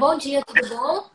[0.00, 1.10] bom dia, tudo bom?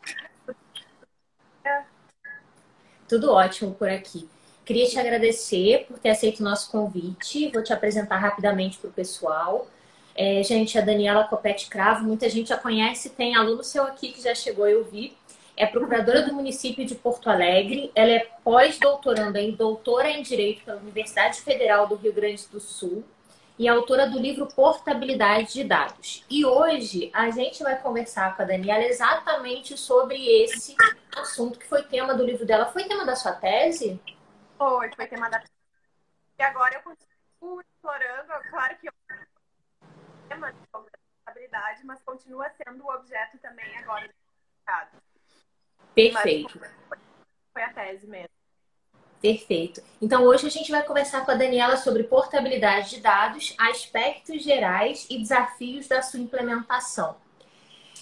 [3.09, 4.29] Tudo ótimo por aqui.
[4.63, 7.49] Queria te agradecer por ter aceito o nosso convite.
[7.51, 9.67] Vou te apresentar rapidamente para o pessoal.
[10.15, 14.21] É, gente, a Daniela Copete Cravo, muita gente já conhece, tem aluno seu aqui que
[14.21, 15.17] já chegou, eu vi.
[15.57, 17.91] É procuradora do município de Porto Alegre.
[17.95, 23.03] Ela é pós-doutoranda em doutora em Direito pela Universidade Federal do Rio Grande do Sul
[23.57, 26.25] e autora do livro Portabilidade de Dados.
[26.29, 30.75] E hoje a gente vai conversar com a Daniela exatamente sobre esse
[31.15, 32.65] assunto que foi tema do livro dela.
[32.65, 33.99] Foi tema da sua tese?
[34.57, 35.51] Foi, foi tema da tese.
[36.37, 38.93] E agora eu continuo explorando, claro que eu
[40.27, 44.13] tema de portabilidade, mas continua sendo o objeto também agora do
[45.93, 46.59] Perfeito.
[46.89, 46.99] Mas
[47.53, 48.34] foi a tese mesmo.
[49.25, 49.81] Perfeito.
[49.99, 55.07] Então hoje a gente vai conversar com a Daniela sobre portabilidade de dados, aspectos gerais
[55.09, 57.15] e desafios da sua implementação.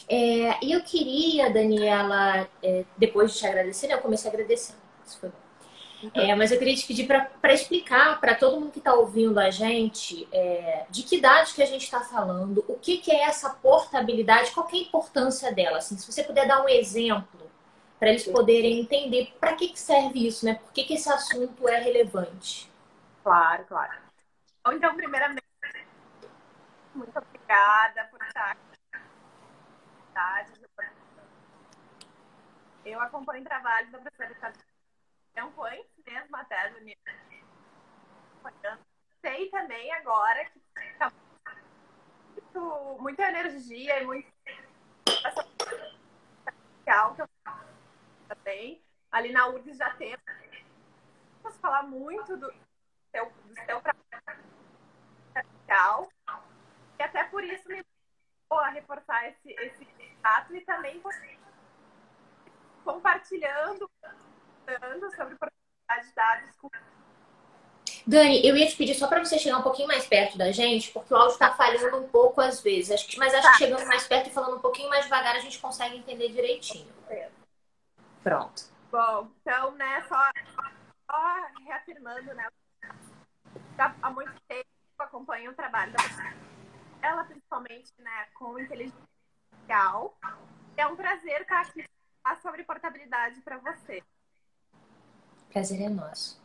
[0.09, 4.80] É, e eu queria, Daniela, é, depois de te agradecer, né, eu comecei agradecendo.
[5.05, 6.12] Isso foi bom.
[6.13, 9.49] É, mas eu queria te pedir para explicar para todo mundo que está ouvindo a
[9.49, 13.49] gente é, de que dados que a gente está falando, o que, que é essa
[13.49, 15.77] portabilidade, qual é a importância dela.
[15.77, 17.43] Assim, se você puder dar um exemplo
[18.04, 20.55] para eles poderem entender para que, que serve isso, né?
[20.55, 22.70] Por que, que esse assunto é relevante.
[23.23, 23.93] Claro, claro.
[24.73, 25.41] Então, primeiramente,
[26.93, 28.57] muito obrigada por estar
[32.84, 34.54] eu acompanho o trabalho da professora
[35.31, 36.98] Então, foi mesmo a tese
[39.21, 40.59] Sei também agora que
[40.99, 41.09] tá
[42.34, 44.27] muito, muita energia e muito
[47.15, 47.32] que eu
[48.44, 48.82] também.
[49.12, 50.16] Ali na URGS já tem.
[51.41, 52.54] Posso falar muito do
[53.12, 54.44] seu, do seu trabalho
[56.99, 57.84] e até por isso me
[58.52, 59.88] a reforçar esse, esse
[60.21, 61.02] fato e também
[62.86, 63.90] compartilhando
[65.16, 66.69] sobre propriedade de dados com
[68.06, 70.92] Dani, eu ia te pedir só para você chegar um pouquinho mais perto da gente,
[70.92, 72.90] porque o áudio está falhando um pouco às vezes.
[73.18, 73.58] Mas acho que tá.
[73.58, 76.94] chegando mais perto e falando um pouquinho mais devagar a gente consegue entender direitinho.
[78.23, 78.72] Pronto.
[78.89, 80.31] Bom, então, né, só,
[81.09, 82.47] só reafirmando, né,
[84.01, 84.67] há muito tempo
[84.97, 86.03] acompanho o trabalho da
[87.01, 88.97] ela, principalmente, né, com inteligência
[89.51, 90.17] artificial.
[90.78, 91.85] É um prazer estar aqui
[92.23, 94.01] falar sobre portabilidade para você.
[95.51, 96.41] Prazer é nosso.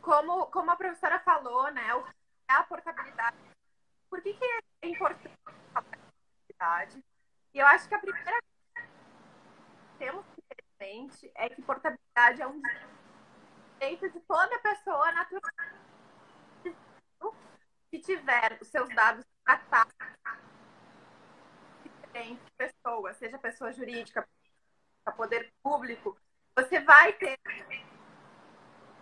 [0.00, 2.12] Como, como a professora falou, né, o que
[2.48, 3.36] é a portabilidade?
[4.08, 4.44] Por que, que
[4.82, 5.34] é importante
[5.74, 7.04] a portabilidade?
[7.52, 10.37] E eu acho que a primeira coisa que temos que
[10.78, 12.62] frente é que portabilidade é um
[13.74, 15.52] direito de toda pessoa natural
[17.90, 19.94] que tiver os seus dados tratados
[21.82, 24.26] diferentes pessoas, seja pessoa jurídica,
[25.16, 26.18] poder público,
[26.54, 27.38] você vai ter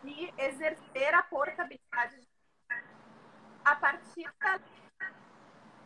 [0.02, 2.20] que exercer a portabilidade
[3.64, 4.60] a partir da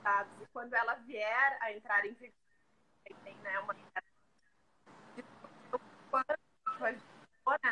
[0.02, 0.32] dados.
[0.42, 2.34] E quando ela vier a entrar em vigor,
[3.24, 3.74] tem né, uma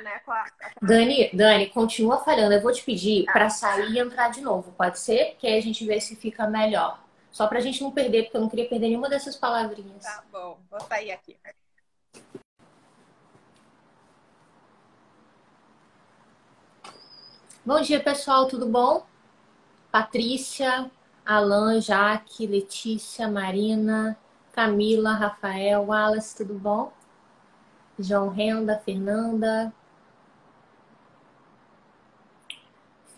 [0.03, 0.19] né,
[0.81, 2.53] Dani, Dani, continua falando.
[2.53, 3.32] Eu vou te pedir tá.
[3.32, 5.36] para sair e entrar de novo, pode ser?
[5.38, 7.03] Que aí a gente vê se fica melhor.
[7.31, 10.03] Só para a gente não perder, porque eu não queria perder nenhuma dessas palavrinhas.
[10.03, 11.37] Tá bom, vou sair aqui.
[17.64, 19.06] Bom dia, pessoal, tudo bom?
[19.92, 20.91] Patrícia,
[21.25, 24.19] Alan, Jaque, Letícia, Marina,
[24.53, 26.92] Camila, Rafael, Wallace, tudo bom?
[27.98, 29.72] João Renda, Fernanda,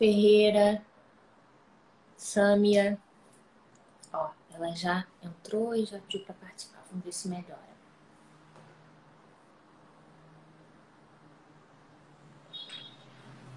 [0.00, 0.83] Ferreira,
[2.16, 2.99] Sâmia.
[4.11, 6.83] Ó, ela já entrou e já pediu para participar.
[6.88, 7.71] Vamos ver se melhora.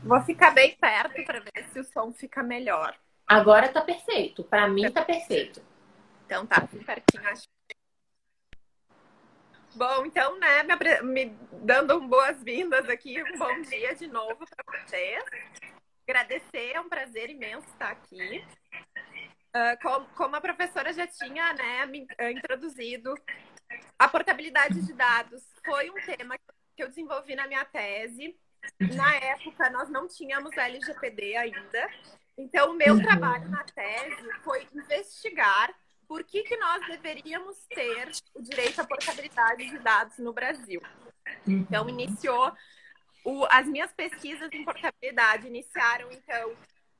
[0.03, 2.93] Vou ficar bem perto para ver se o som fica melhor.
[3.25, 4.43] Agora tá perfeito.
[4.43, 5.61] Para mim tá perfeito.
[6.25, 7.47] Então tá, pertinho, acho
[9.75, 15.23] Bom, então, né, me, me dando boas-vindas aqui, um bom dia de novo para vocês.
[16.07, 18.45] Agradecer, é um prazer imenso estar aqui.
[19.55, 23.13] Uh, como, a professora já tinha né, me, introduzido,
[23.97, 26.37] a portabilidade de dados foi um tema
[26.75, 28.35] que eu desenvolvi na minha tese.
[28.95, 31.89] Na época, nós não tínhamos LGPD ainda.
[32.37, 35.73] Então, o meu trabalho na tese foi investigar
[36.07, 40.81] por que, que nós deveríamos ter o direito à portabilidade de dados no Brasil.
[41.47, 42.51] Então, iniciou
[43.23, 46.53] o, as minhas pesquisas em portabilidade iniciaram, então,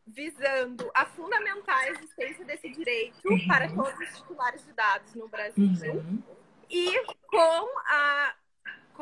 [0.06, 5.94] visando a fundamentar a existência desse direito para todos os titulares de dados no Brasil.
[5.94, 6.24] Uhum.
[6.70, 8.34] E com a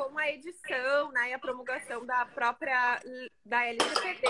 [0.09, 2.99] com a edição né, e a promulgação da própria
[3.45, 4.27] da LGPD,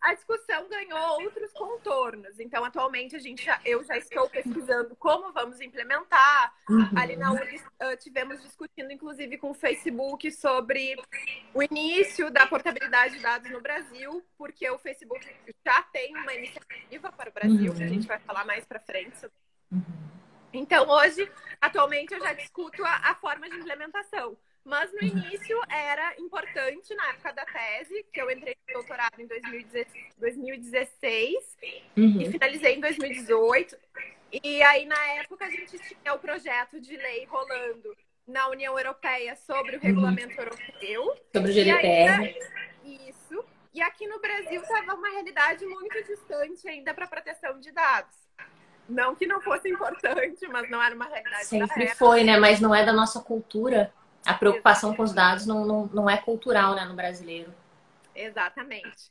[0.00, 2.38] a discussão ganhou outros contornos.
[2.40, 6.54] Então, atualmente, a gente já, eu já estou pesquisando como vamos implementar.
[6.68, 6.90] Uhum.
[6.96, 10.96] Ali na URGS uh, tivemos discutindo, inclusive, com o Facebook sobre
[11.54, 15.24] o início da portabilidade de dados no Brasil, porque o Facebook
[15.64, 17.76] já tem uma iniciativa para o Brasil, uhum.
[17.76, 19.26] que a gente vai falar mais para frente.
[19.70, 19.82] Uhum.
[20.52, 21.30] Então, hoje,
[21.60, 24.36] atualmente, eu já discuto a, a forma de implementação.
[24.64, 29.26] Mas no início era importante, na época da tese, que eu entrei no doutorado em
[29.26, 31.56] 2016
[31.96, 32.20] uhum.
[32.20, 33.76] e finalizei em 2018.
[34.44, 37.92] E aí, na época, a gente tinha o projeto de lei rolando
[38.26, 39.84] na União Europeia sobre o uhum.
[39.84, 41.16] regulamento europeu.
[41.34, 42.38] Sobre o GDPR.
[42.84, 43.44] isso.
[43.74, 48.14] E aqui no Brasil estava uma realidade muito distante ainda para a proteção de dados.
[48.88, 51.46] Não que não fosse importante, mas não era uma realidade.
[51.46, 52.38] Sempre foi, né?
[52.38, 53.92] Mas não é da nossa cultura
[54.24, 57.52] a preocupação com os dados não, não, não é cultural né, no brasileiro.
[58.14, 59.10] Exatamente.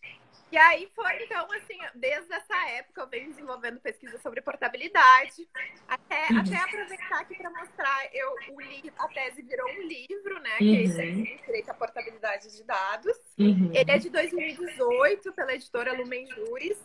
[0.51, 5.47] E aí foi, então, assim, desde essa época eu venho desenvolvendo pesquisa sobre portabilidade,
[5.87, 6.39] até, uhum.
[6.41, 10.83] até aproveitar aqui para mostrar, eu, o li, a tese virou um livro, né, que
[10.83, 11.21] é uhum.
[11.21, 13.17] aqui, Direito à Portabilidade de Dados.
[13.39, 13.71] Uhum.
[13.73, 16.77] Ele é de 2018, pela editora Lumen Juris.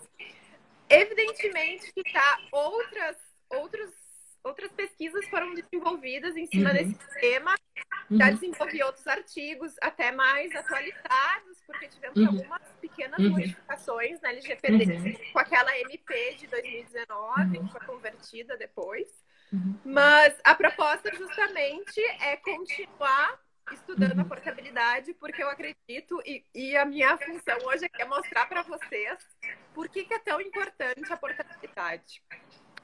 [0.88, 3.17] Evidentemente que tá outras,
[3.50, 3.90] outros
[4.47, 6.77] outras pesquisas foram desenvolvidas em cima uhum.
[6.77, 7.55] desse tema.
[8.11, 8.35] Já uhum.
[8.35, 12.29] desenvolvi outros artigos, até mais atualizados, porque tivemos uhum.
[12.29, 13.31] algumas pequenas uhum.
[13.31, 15.33] modificações na LGPD uhum.
[15.33, 17.67] com aquela MP de 2019, uhum.
[17.67, 19.09] que foi convertida depois.
[19.85, 23.41] Mas a proposta justamente é continuar
[23.73, 28.63] estudando a portabilidade, porque eu acredito, e, e a minha função hoje é mostrar para
[28.63, 29.19] vocês
[29.75, 32.23] por que, que é tão importante a portabilidade.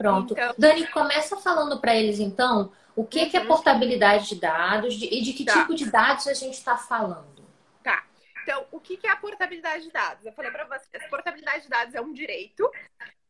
[0.03, 0.33] Pronto.
[0.33, 0.55] Então...
[0.59, 3.47] Dani, começa falando para eles, então, o que, que é uhum.
[3.47, 5.61] portabilidade de dados de, e de que tá.
[5.61, 7.45] tipo de dados a gente está falando.
[7.83, 8.05] Tá.
[8.43, 10.27] Então, o que, que é a portabilidade de dados?
[10.27, 12.69] Eu falei para vocês, portabilidade de dados é um direito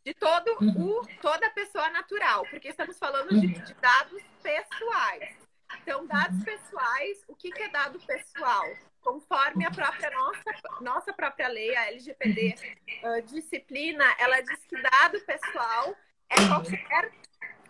[0.04, 0.98] de todo uhum.
[0.98, 3.40] o, toda pessoa natural, porque estamos falando uhum.
[3.40, 5.36] de, de, dados pessoais.
[5.82, 6.44] Então, dados uhum.
[6.44, 8.64] pessoais, o que, que é dado pessoal?
[9.00, 12.54] Conforme a própria nossa, nossa própria lei, a LGPD,
[13.02, 15.94] uh, disciplina, ela diz que dado pessoal
[16.32, 17.12] é qualquer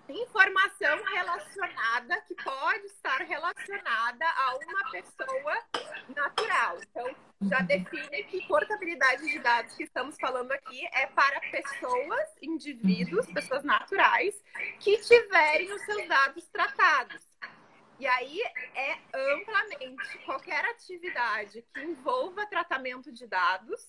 [0.09, 5.55] informação relacionada que pode estar relacionada a uma pessoa
[6.15, 6.79] natural.
[6.83, 13.27] Então, já define que portabilidade de dados que estamos falando aqui é para pessoas, indivíduos,
[13.27, 14.35] pessoas naturais,
[14.79, 17.23] que tiverem os seus dados tratados.
[17.99, 18.41] E aí
[18.75, 23.81] é amplamente qualquer atividade que envolva tratamento de dados.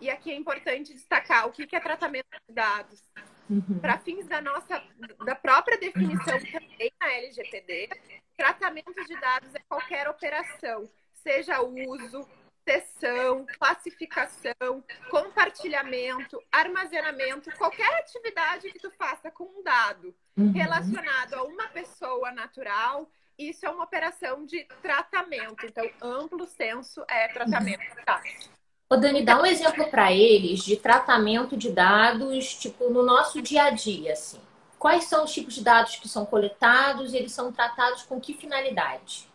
[0.00, 3.02] E aqui é importante destacar o que é tratamento de dados
[3.48, 3.78] Uhum.
[3.80, 4.82] Para fins da nossa
[5.24, 7.90] da própria definição também na LGPD,
[8.36, 12.26] tratamento de dados é qualquer operação, seja uso,
[12.66, 20.50] sessão, classificação, compartilhamento, armazenamento, qualquer atividade que tu faça com um dado uhum.
[20.52, 23.08] relacionado a uma pessoa natural,
[23.38, 25.66] isso é uma operação de tratamento.
[25.66, 28.50] Então, amplo senso é tratamento de dados.
[28.88, 33.64] Ô, Dani, dá um exemplo para eles de tratamento de dados, tipo, no nosso dia
[33.64, 34.40] a dia, assim.
[34.78, 38.34] Quais são os tipos de dados que são coletados e eles são tratados com que
[38.34, 39.26] finalidade?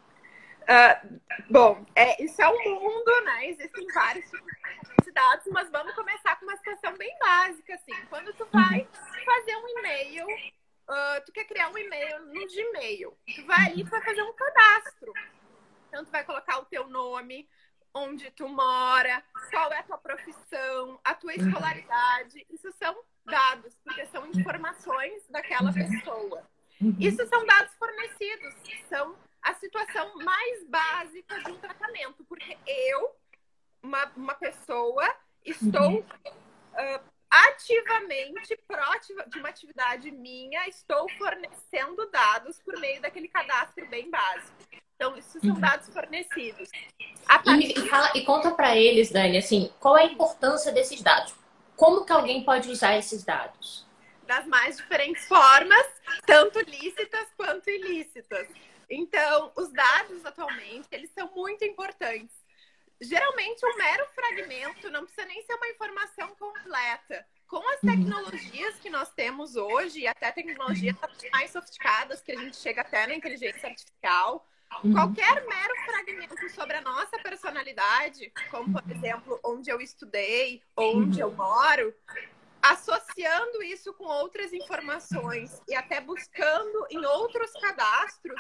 [0.69, 1.19] Uh,
[1.50, 3.48] bom, é, isso é um mundo, né?
[3.48, 4.51] Existem vários tipos
[5.03, 7.96] de dados, mas vamos começar com uma situação bem básica, assim.
[8.08, 9.25] Quando tu vai uhum.
[9.25, 13.89] fazer um e-mail, uh, tu quer criar um e-mail no Gmail, tu vai ali, tu
[13.89, 15.12] vai fazer um cadastro.
[15.88, 17.50] Então, tu vai colocar o teu nome,
[18.00, 22.46] onde tu mora, qual é a tua profissão, a tua escolaridade.
[22.50, 26.44] Isso são dados, porque são informações daquela pessoa.
[26.82, 26.96] Uhum.
[27.00, 28.56] Isso são dados fornecidos,
[28.88, 33.15] são a situação mais básica de um tratamento, porque eu,
[33.84, 35.06] uma, uma pessoa,
[35.46, 43.88] estou uh, ativamente, próxima de uma atividade minha, estou fornecendo dados por meio daquele cadastro
[43.88, 44.53] bem básico.
[44.95, 45.59] Então, isso são uhum.
[45.59, 46.69] dados fornecidos.
[47.25, 47.77] Partir...
[47.77, 51.33] E, fala, e conta para eles, Dani, assim, qual é a importância desses dados?
[51.75, 53.88] Como que alguém pode usar esses dados?
[54.27, 55.86] Das mais diferentes formas,
[56.25, 58.48] tanto lícitas quanto ilícitas.
[58.89, 62.36] Então, os dados atualmente, eles são muito importantes.
[63.01, 67.25] Geralmente, um mero fragmento não precisa nem ser uma informação completa.
[67.48, 70.96] Com as tecnologias que nós temos hoje, e até tecnologias
[71.32, 74.46] mais sofisticadas, que a gente chega até na inteligência artificial,
[74.84, 74.94] Uhum.
[74.94, 81.32] Qualquer mero fragmento sobre a nossa personalidade, como por exemplo, onde eu estudei, onde eu
[81.32, 81.94] moro,
[82.62, 88.39] associando isso com outras informações e até buscando em outros cadastros,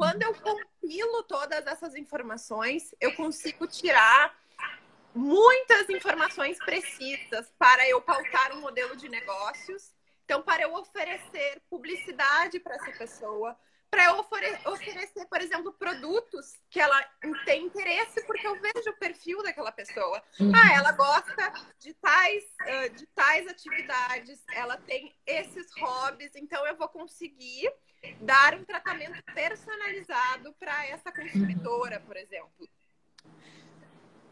[0.00, 4.34] quando eu compilo todas essas informações, eu consigo tirar
[5.14, 9.92] muitas informações precisas para eu pautar um modelo de negócios.
[10.24, 13.54] Então, para eu oferecer publicidade para essa pessoa,
[13.90, 14.20] para eu
[14.72, 16.98] oferecer, por exemplo, produtos que ela
[17.44, 20.22] tem interesse, porque eu vejo o perfil daquela pessoa.
[20.40, 20.50] Uhum.
[20.54, 22.44] Ah, ela gosta de tais,
[22.96, 27.70] de tais atividades, ela tem esses hobbies, então eu vou conseguir
[28.20, 32.68] dar um tratamento personalizado para essa consumidora, por exemplo.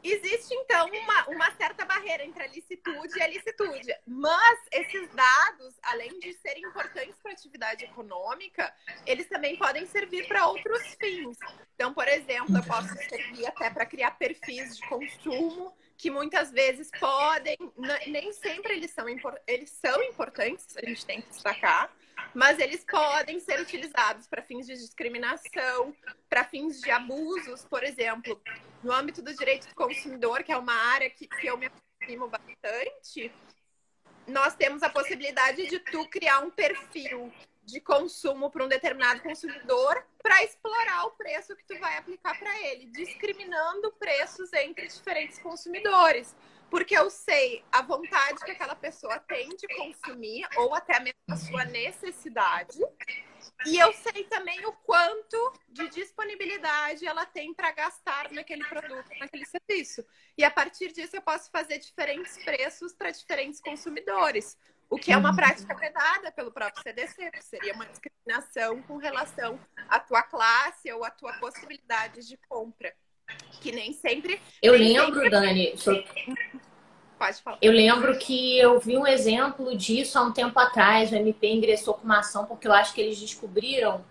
[0.03, 3.95] Existe, então, uma, uma certa barreira entre a licitude e a licitude.
[4.07, 8.73] Mas esses dados, além de serem importantes para a atividade econômica,
[9.05, 11.37] eles também podem servir para outros fins.
[11.75, 16.91] Então, por exemplo, eu posso servir até para criar perfis de consumo que muitas vezes
[16.99, 17.57] podem,
[18.07, 19.05] nem sempre eles são,
[19.49, 21.93] eles são importantes, a gente tem que destacar,
[22.35, 25.95] mas eles podem ser utilizados para fins de discriminação,
[26.29, 28.41] para fins de abusos, por exemplo,
[28.83, 32.29] no âmbito do direito do consumidor, que é uma área que, que eu me aproximo
[32.29, 33.33] bastante,
[34.27, 37.33] nós temos a possibilidade de tu criar um perfil
[37.65, 42.67] de consumo para um determinado consumidor para explorar o preço que tu vai aplicar para
[42.67, 46.35] ele, discriminando preços entre diferentes consumidores
[46.71, 51.37] porque eu sei a vontade que aquela pessoa tem de consumir, ou até mesmo a
[51.37, 52.79] sua necessidade.
[53.67, 59.45] E eu sei também o quanto de disponibilidade ela tem para gastar naquele produto, naquele
[59.47, 60.05] serviço.
[60.37, 64.57] E a partir disso eu posso fazer diferentes preços para diferentes consumidores.
[64.91, 69.61] O que é uma prática vedada pelo próprio CDC, que seria uma discriminação com relação
[69.89, 72.95] à tua classe ou à tua possibilidade de compra.
[73.61, 74.41] Que nem sempre.
[74.63, 75.31] Eu lembro, sempre...
[75.31, 75.75] Dani.
[77.19, 77.59] Pode falar.
[77.61, 81.11] Eu lembro que eu vi um exemplo disso há um tempo atrás.
[81.11, 84.05] O MP ingressou com uma ação porque eu acho que eles descobriram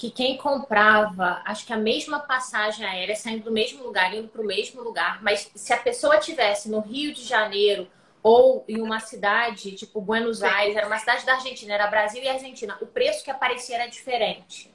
[0.00, 4.40] que quem comprava, acho que a mesma passagem aérea, saindo do mesmo lugar, indo para
[4.40, 7.86] o mesmo lugar, mas se a pessoa tivesse no Rio de Janeiro
[8.22, 12.28] ou em uma cidade tipo Buenos Aires, era uma cidade da Argentina, era Brasil e
[12.30, 14.72] Argentina, o preço que aparecia era diferente.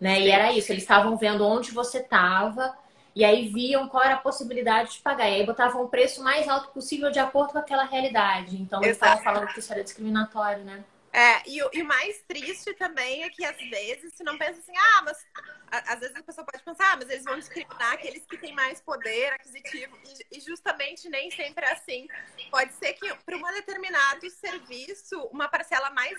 [0.00, 0.20] Né?
[0.20, 2.72] E era isso, eles estavam vendo onde você estava
[3.14, 5.28] e aí viam qual era a possibilidade de pagar.
[5.28, 8.60] E aí botavam o preço mais alto possível de acordo com aquela realidade.
[8.60, 10.84] Então eles estavam falando que isso era discriminatório, né?
[11.12, 14.72] É, e, e, o mais triste também é que às vezes você não pensa assim,
[14.74, 15.26] ah, mas
[15.72, 18.80] às vezes a pessoa pode pensar, ah, mas eles vão discriminar aqueles que têm mais
[18.82, 19.98] poder aquisitivo.
[20.30, 22.06] E, justamente nem sempre é assim.
[22.50, 26.18] Pode ser que para um determinado serviço, uma parcela mais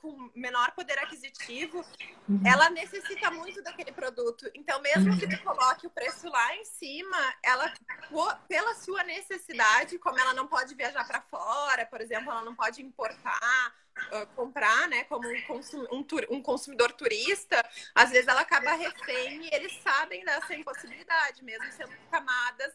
[0.00, 1.84] com menor poder aquisitivo,
[2.28, 2.42] uhum.
[2.44, 4.50] ela necessita muito daquele produto.
[4.54, 5.44] Então, mesmo que tu uhum.
[5.44, 7.72] coloque o preço lá em cima, ela
[8.46, 12.82] pela sua necessidade, como ela não pode viajar para fora, por exemplo, ela não pode
[12.82, 13.72] importar
[14.12, 17.62] uh, comprar, né, como um, consum um, um, consumidor turista,
[17.94, 22.72] às vezes ela acaba refém e eles sabem dessa impossibilidade, mesmo sendo camadas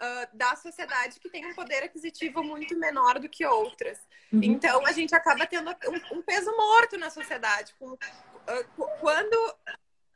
[0.00, 3.98] uh, da sociedade que tem um poder aquisitivo muito menor do que outras.
[4.32, 4.40] Uhum.
[4.42, 7.74] Então a gente acaba tendo um, um peso morto na sociedade.
[7.78, 9.54] Com, uh, quando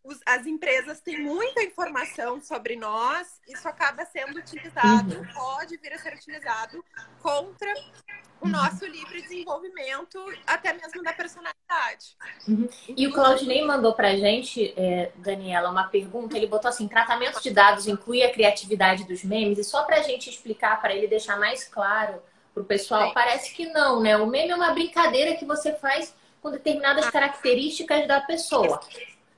[0.04, 5.26] os, as empresas têm muita informação sobre nós, isso acaba sendo utilizado, uhum.
[5.32, 6.84] pode vir a ser utilizado
[7.22, 7.72] contra
[8.38, 12.16] o nosso livre desenvolvimento, até mesmo da personalidade.
[12.46, 12.68] Uhum.
[12.94, 16.36] E o Claudinei mandou pra gente, é, Daniela, uma pergunta.
[16.36, 19.58] Ele botou assim: tratamento de dados inclui a criatividade dos memes?
[19.58, 23.14] E só pra gente explicar, para ele deixar mais claro pro pessoal, Sim.
[23.14, 24.16] parece que não, né?
[24.18, 28.78] O meme é uma brincadeira que você faz com determinadas características da pessoa.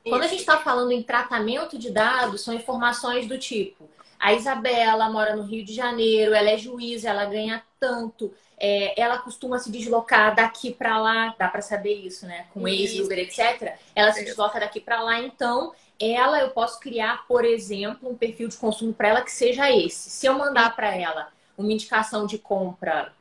[0.08, 5.10] Quando a gente está falando em tratamento de dados, são informações do tipo: a Isabela
[5.10, 9.70] mora no Rio de Janeiro, ela é juíza, ela ganha tanto, é, ela costuma se
[9.70, 12.46] deslocar daqui para lá, dá para saber isso, né?
[12.54, 13.76] Com ex-Uber, etc.
[13.94, 18.48] Ela se desloca daqui para lá, então ela eu posso criar, por exemplo, um perfil
[18.48, 20.10] de consumo para ela que seja esse.
[20.10, 23.12] Se eu mandar para ela uma indicação de compra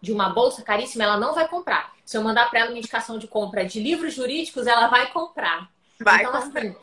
[0.00, 1.94] de uma bolsa caríssima, ela não vai comprar.
[2.04, 5.68] Se eu mandar para ela uma indicação de compra de livros jurídicos, ela vai comprar.
[6.00, 6.74] Vai então, assim,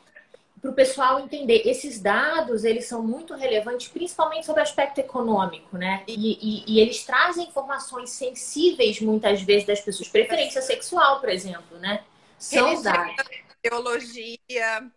[0.64, 5.78] para o pessoal entender, esses dados eles são muito relevantes, principalmente sobre o aspecto econômico,
[5.78, 6.04] né?
[6.08, 11.78] E, e, e, eles trazem informações sensíveis muitas vezes das pessoas, preferência sexual, por exemplo,
[11.80, 12.04] né?
[12.40, 13.14] São dados.
[13.62, 14.90] Teologia.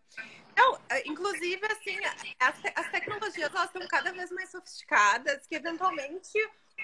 [0.57, 1.99] Não, inclusive, assim,
[2.39, 6.39] as, as tecnologias elas estão cada vez mais sofisticadas, que eventualmente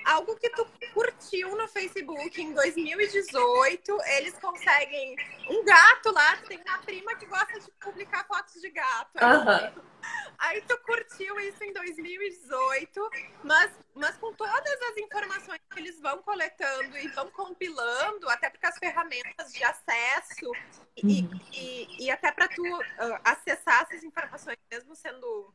[0.04, 5.16] algo que tu curtiu no Facebook em 2018, eles conseguem
[5.48, 9.16] um gato lá, tem uma prima que gosta de publicar fotos de gato.
[9.16, 9.48] Uhum.
[9.48, 9.92] Aí
[10.38, 13.10] Aí tu curtiu isso em 2018,
[13.44, 18.66] mas, mas com todas as informações que eles vão coletando e vão compilando, até porque
[18.66, 20.52] as ferramentas de acesso
[20.96, 21.40] e, uhum.
[21.52, 25.54] e, e, até para tu uh, acessar essas informações, mesmo sendo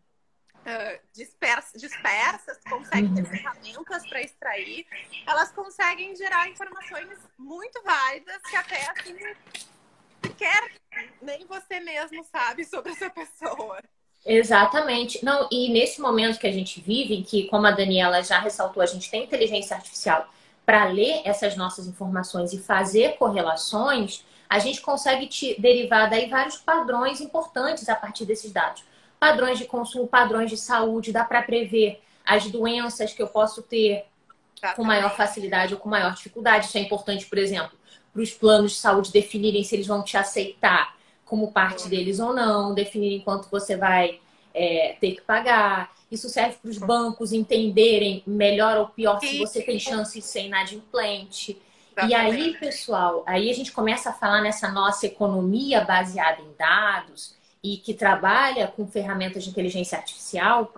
[0.65, 3.29] uh, dispersas, dispersas, consegue ter uhum.
[3.29, 4.85] ferramentas para extrair,
[5.25, 9.17] elas conseguem gerar informações muito válidas que até assim
[10.23, 10.71] sequer
[11.21, 13.79] nem você mesmo sabe sobre essa pessoa.
[14.25, 15.23] Exatamente.
[15.23, 18.83] Não, e nesse momento que a gente vive, em que, como a Daniela já ressaltou,
[18.83, 20.27] a gente tem inteligência artificial
[20.65, 26.57] para ler essas nossas informações e fazer correlações, a gente consegue te derivar daí vários
[26.57, 28.83] padrões importantes a partir desses dados.
[29.19, 34.05] Padrões de consumo, padrões de saúde, dá para prever as doenças que eu posso ter
[34.75, 36.65] com maior facilidade ou com maior dificuldade.
[36.65, 37.77] Isso é importante, por exemplo,
[38.12, 42.33] para os planos de saúde definirem se eles vão te aceitar como parte deles ou
[42.33, 44.19] não, definirem quanto você vai
[44.53, 45.91] é, ter que pagar.
[46.12, 50.45] Isso serve para os bancos entenderem melhor ou pior se você tem chance de ser
[50.45, 51.62] inadimplente.
[52.07, 57.37] E aí, pessoal, aí a gente começa a falar nessa nossa economia baseada em dados
[57.74, 60.74] e que trabalha com ferramentas de inteligência artificial,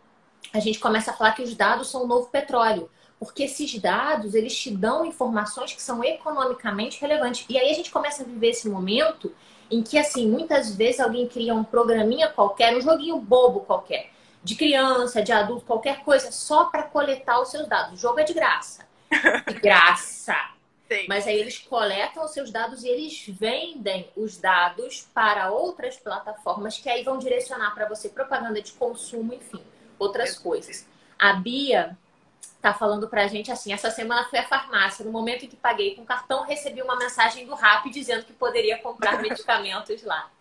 [0.52, 2.90] a gente começa a falar que os dados são o novo petróleo.
[3.20, 7.46] Porque esses dados, eles te dão informações que são economicamente relevantes.
[7.50, 9.32] E aí a gente começa a viver esse momento
[9.70, 14.10] em que, assim, muitas vezes alguém cria um programinha qualquer, um joguinho bobo qualquer,
[14.44, 18.00] de criança, de adulto, qualquer coisa, só para coletar os seus dados.
[18.00, 18.88] O jogo é de graça.
[19.48, 20.36] De graça.
[20.90, 21.06] Sim.
[21.08, 26.80] Mas aí eles coletam os seus dados e eles vendem os dados para outras plataformas
[26.80, 29.64] que aí vão direcionar para você propaganda de consumo, enfim,
[30.00, 30.88] outras coisas.
[31.18, 31.96] A Bia
[32.60, 35.06] tá falando pra gente assim: essa semana fui à farmácia.
[35.06, 38.80] No momento em que paguei com cartão, recebi uma mensagem do RAP dizendo que poderia
[38.80, 40.32] comprar medicamentos lá.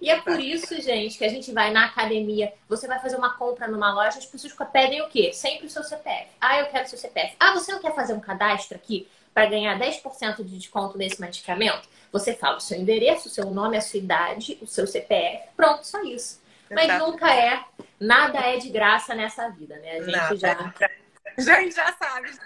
[0.00, 3.34] E é por isso, gente, que a gente vai na academia, você vai fazer uma
[3.34, 5.32] compra numa loja, as pessoas pedem o quê?
[5.32, 6.28] Sempre o seu CPF.
[6.38, 7.34] Ah, eu quero o seu CPF.
[7.40, 11.86] Ah, você não quer fazer um cadastro aqui para ganhar 10% de desconto nesse medicamento?
[12.10, 15.50] Você fala o seu endereço, o seu nome, a sua idade, o seu CPF.
[15.54, 16.40] Pronto, só isso.
[16.70, 17.62] Mas nunca é,
[18.00, 19.98] nada é de graça nessa vida, né?
[19.98, 20.52] A gente não, já
[21.36, 22.38] a gente já sabe.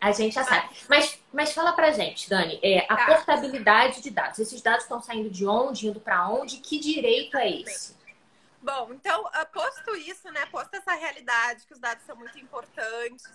[0.00, 0.70] A gente já sabe.
[0.88, 3.04] Mas, mas fala pra gente, Dani, é, a tá.
[3.04, 4.38] portabilidade de dados.
[4.38, 6.56] Esses dados estão saindo de onde, indo para onde?
[6.56, 7.94] Que direito é esse?
[8.62, 10.46] Bom, então, ah, posto isso, né?
[10.46, 13.30] Posto essa realidade que os dados são muito importantes.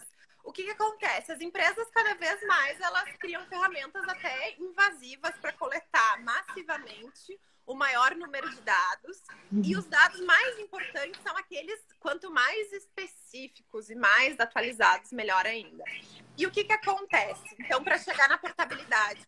[0.50, 1.32] O que, que acontece?
[1.32, 8.16] As empresas cada vez mais elas criam ferramentas até invasivas para coletar massivamente o maior
[8.16, 9.22] número de dados.
[9.52, 9.62] Uhum.
[9.64, 15.84] E os dados mais importantes são aqueles, quanto mais específicos e mais atualizados, melhor ainda.
[16.36, 17.56] E o que, que acontece?
[17.60, 19.22] Então, para chegar na portabilidade,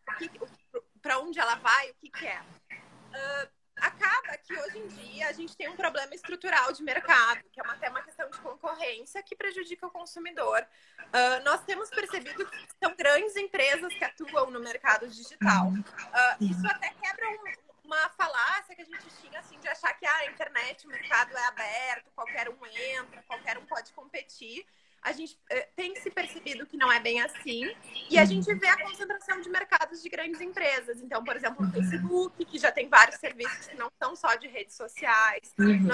[1.03, 2.41] para onde ela vai, o que, que é?
[2.41, 7.59] Uh, acaba que hoje em dia a gente tem um problema estrutural de mercado, que
[7.59, 10.65] é até uma questão de concorrência que prejudica o consumidor.
[10.99, 15.69] Uh, nós temos percebido que são grandes empresas que atuam no mercado digital.
[15.69, 20.05] Uh, isso até quebra um, uma falácia que a gente tinha, assim, de achar que
[20.05, 24.65] ah, a internet, o mercado é aberto, qualquer um entra, qualquer um pode competir.
[25.01, 27.63] A gente eh, tem se percebido que não é bem assim.
[28.09, 31.01] E a gente vê a concentração de mercados de grandes empresas.
[31.01, 34.47] Então, por exemplo, o Facebook, que já tem vários serviços que não são só de
[34.47, 35.87] redes sociais, uhum.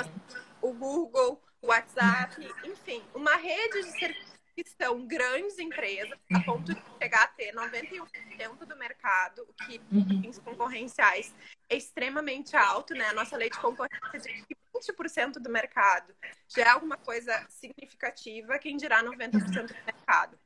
[0.62, 6.74] o Google, o WhatsApp, enfim, uma rede de serviços que são grandes empresas, a ponto
[6.74, 10.32] de chegar a ter 91% do mercado, o que em uhum.
[10.44, 11.34] concorrenciais
[11.70, 13.06] é extremamente alto, né?
[13.06, 16.12] A nossa lei de concorrência diz que 20% do mercado
[16.48, 20.40] já é alguma coisa significativa, quem dirá 90% do mercado.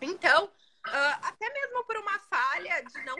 [0.00, 0.50] Então,
[0.86, 3.14] Uh, até mesmo por uma falha de não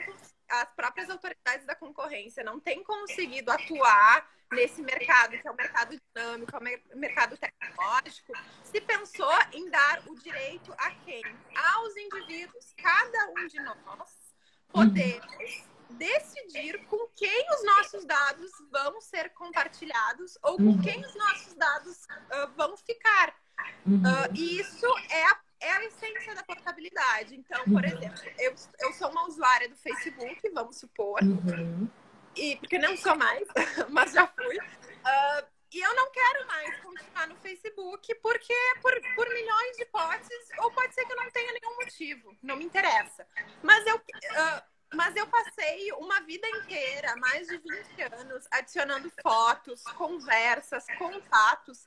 [0.49, 5.97] as próprias autoridades da concorrência não têm conseguido atuar nesse mercado, que é um mercado
[6.15, 6.59] dinâmico, é
[6.95, 8.33] um mercado tecnológico,
[8.63, 11.23] se pensou em dar o direito a quem?
[11.73, 14.09] Aos indivíduos, cada um de nós,
[14.69, 20.81] podemos decidir com quem os nossos dados vão ser compartilhados ou com uhum.
[20.81, 23.35] quem os nossos dados uh, vão ficar.
[23.85, 27.35] Uh, e isso é a é a essência da portabilidade.
[27.35, 27.85] Então, por uhum.
[27.85, 31.87] exemplo, eu, eu sou uma usuária do Facebook, vamos supor, uhum.
[32.35, 33.47] E porque não sou mais,
[33.89, 34.57] mas já fui.
[34.57, 40.49] Uh, e eu não quero mais continuar no Facebook porque por, por milhões de hipóteses,
[40.59, 43.25] ou pode ser que eu não tenha nenhum motivo, não me interessa.
[43.63, 44.61] Mas eu, uh,
[44.93, 51.85] mas eu passei uma vida inteira, mais de 20 anos, adicionando fotos, conversas, contatos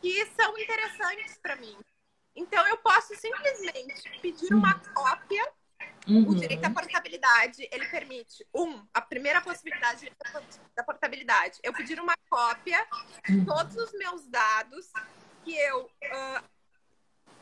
[0.00, 1.76] que são interessantes para mim.
[2.36, 5.43] Então, eu posso simplesmente pedir uma cópia
[6.06, 6.28] Uhum.
[6.28, 10.12] O direito à portabilidade, ele permite, um, a primeira possibilidade
[10.76, 12.86] da portabilidade, eu pedir uma cópia
[13.26, 13.44] de uhum.
[13.44, 14.90] todos os meus dados
[15.42, 16.44] que eu uh,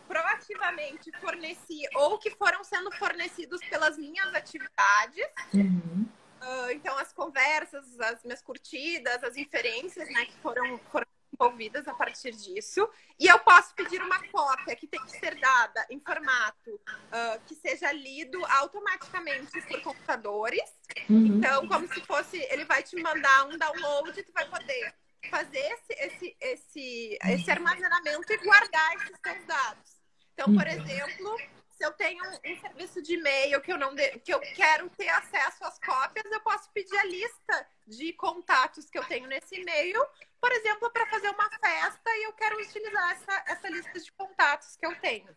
[0.06, 5.26] proativamente forneci ou que foram sendo fornecidos pelas minhas atividades.
[5.54, 6.06] Uhum.
[6.42, 11.06] Uh, então, as conversas, as minhas curtidas, as inferências né, que foram, foram
[11.42, 12.88] envolvidas a partir disso.
[13.18, 17.54] E eu posso pedir uma cópia que tem que ser dada em formato uh, que
[17.54, 20.62] seja lido automaticamente por computadores.
[21.08, 21.26] Uhum.
[21.26, 24.94] Então, como se fosse, ele vai te mandar um download e tu vai poder
[25.30, 30.02] fazer esse, esse, esse, esse armazenamento e guardar esses seus dados.
[30.34, 30.72] Então, por uhum.
[30.72, 31.36] exemplo,
[31.82, 34.08] se eu tenho um, serviço de e-mail que eu não de...
[34.20, 38.96] que eu quero ter acesso às cópias, eu posso pedir a lista de contatos que
[38.96, 40.00] eu tenho nesse e-mail,
[40.40, 44.76] por exemplo, para fazer uma festa e eu quero utilizar essa, essa lista de contatos
[44.76, 45.36] que eu tenho.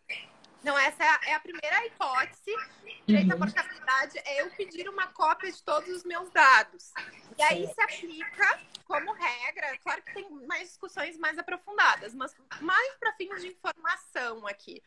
[0.61, 2.55] Então, essa é a, é a primeira hipótese.
[3.07, 3.39] Direito à uhum.
[3.39, 6.91] portabilidade é eu pedir uma cópia de todos os meus dados.
[7.37, 12.95] E aí se aplica como regra, claro que tem mais discussões mais aprofundadas, mas mais
[12.97, 14.81] para fins de informação aqui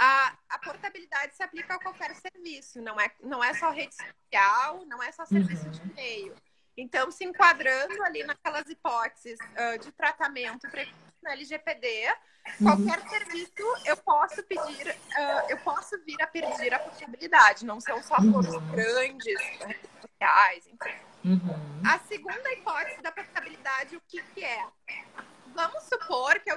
[0.00, 4.86] a, a, portabilidade se aplica a qualquer serviço, não é, não é só rede social,
[4.86, 5.70] não é só serviço uhum.
[5.72, 6.34] de e-mail.
[6.74, 10.66] Então, se enquadrando ali naquelas hipóteses uh, de tratamento
[11.22, 12.06] na LGPD,
[12.60, 12.66] uhum.
[12.66, 13.52] qualquer serviço
[13.84, 18.40] eu posso pedir, uh, eu posso vir a pedir a portabilidade, não são só uhum.
[18.70, 21.10] grandes, redes sociais, enfim.
[21.22, 21.82] Uhum.
[21.86, 24.66] A segunda hipótese da portabilidade, o que, que é?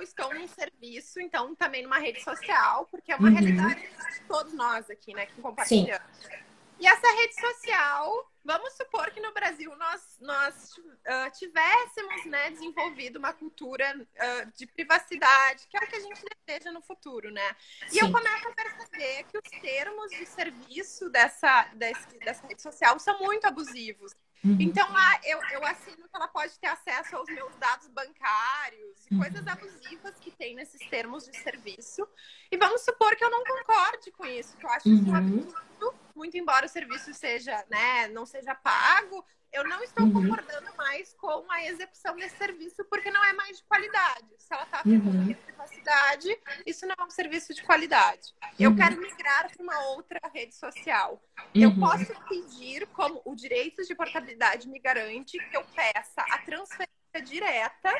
[0.03, 3.33] Estou num serviço, então também numa rede social, porque é uma uhum.
[3.33, 6.17] realidade de todos nós aqui, né, que compartilhamos.
[6.17, 6.43] Sim.
[6.79, 13.17] E essa rede social, vamos supor que no Brasil nós, nós uh, tivéssemos né, desenvolvido
[13.17, 17.55] uma cultura uh, de privacidade, que é o que a gente deseja no futuro, né?
[17.85, 17.99] E Sim.
[18.01, 23.17] eu começo a perceber que os termos de serviço dessa, desse, dessa rede social são
[23.19, 24.13] muito abusivos.
[24.43, 24.58] Uhum.
[24.60, 29.13] Então lá eu, eu assino que ela pode ter acesso aos meus dados bancários e
[29.13, 29.21] uhum.
[29.21, 32.06] coisas abusivas que tem nesses termos de serviço.
[32.51, 34.95] E vamos supor que eu não concorde com isso, que eu acho uhum.
[34.95, 40.05] isso um absurdo, muito embora o serviço seja, né, não seja pago, eu não estou
[40.05, 40.13] uhum.
[40.13, 44.25] concordando mais com a execução desse serviço porque não é mais de qualidade.
[44.39, 45.33] Se ela está afetando uhum.
[45.33, 48.33] privacidade, isso não é um serviço de qualidade.
[48.59, 48.75] Eu uhum.
[48.75, 51.21] quero migrar para uma outra rede social.
[51.53, 51.79] Eu uhum.
[51.79, 57.93] posso pedir, como o direito de portabilidade me garante, que eu peça a transferência direta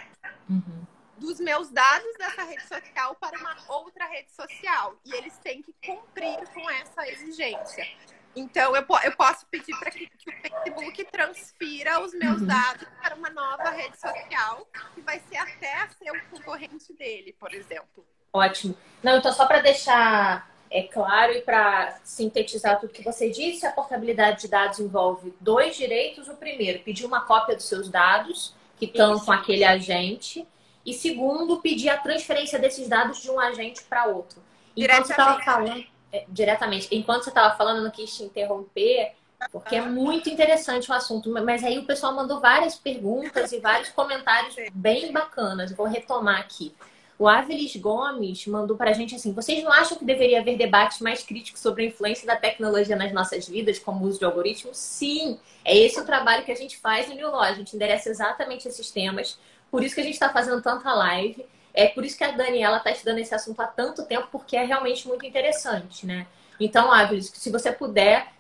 [0.50, 0.88] uhum.
[1.20, 5.00] dos meus dados dessa rede social para uma outra rede social.
[5.06, 7.88] E eles têm que cumprir com essa exigência.
[8.36, 12.48] Então, eu, eu posso pedir para que, que, o Facebook transfira os meus uhum.
[12.48, 17.54] dados para uma nova rede social, que vai ser até ser o concorrente dele, por
[17.54, 18.06] exemplo.
[18.32, 18.76] Ótimo.
[19.04, 23.72] Não, então, só para deixar é claro e para sintetizar tudo que você disse, a
[23.72, 26.28] portabilidade de dados envolve dois direitos.
[26.28, 30.48] O primeiro, pedir uma cópia dos seus dados, que estão com aquele agente.
[30.84, 34.42] E segundo, pedir a transferência desses dados de um agente para outro.
[34.76, 35.86] Então, você estava falando
[36.30, 36.88] diretamente.
[36.92, 39.14] Enquanto você estava falando, eu não quis te interromper,
[39.52, 41.30] porque é muito interessante o assunto.
[41.30, 45.72] Mas aí o pessoal mandou várias perguntas e vários comentários bem bacanas.
[45.72, 46.74] vou retomar aqui.
[47.18, 51.00] O Avelis Gomes mandou para a gente assim: vocês não acham que deveria haver debates
[51.00, 54.78] mais críticos sobre a influência da tecnologia nas nossas vidas, como o uso de algoritmos?
[54.78, 57.42] Sim, é esse o trabalho que a gente faz no New Law.
[57.42, 59.38] A gente endereça exatamente esses temas.
[59.70, 61.46] Por isso que a gente está fazendo tanta live.
[61.74, 64.64] É por isso que a Daniela está estudando esse assunto há tanto tempo, porque é
[64.64, 66.28] realmente muito interessante, né?
[66.60, 68.32] Então, Áviles, se você puder,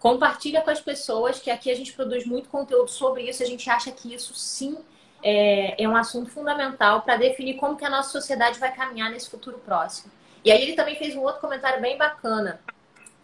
[0.00, 3.42] compartilha com as pessoas que aqui a gente produz muito conteúdo sobre isso.
[3.42, 4.78] A gente acha que isso sim
[5.22, 9.30] é, é um assunto fundamental para definir como que a nossa sociedade vai caminhar nesse
[9.30, 10.10] futuro próximo.
[10.44, 12.60] E aí ele também fez um outro comentário bem bacana.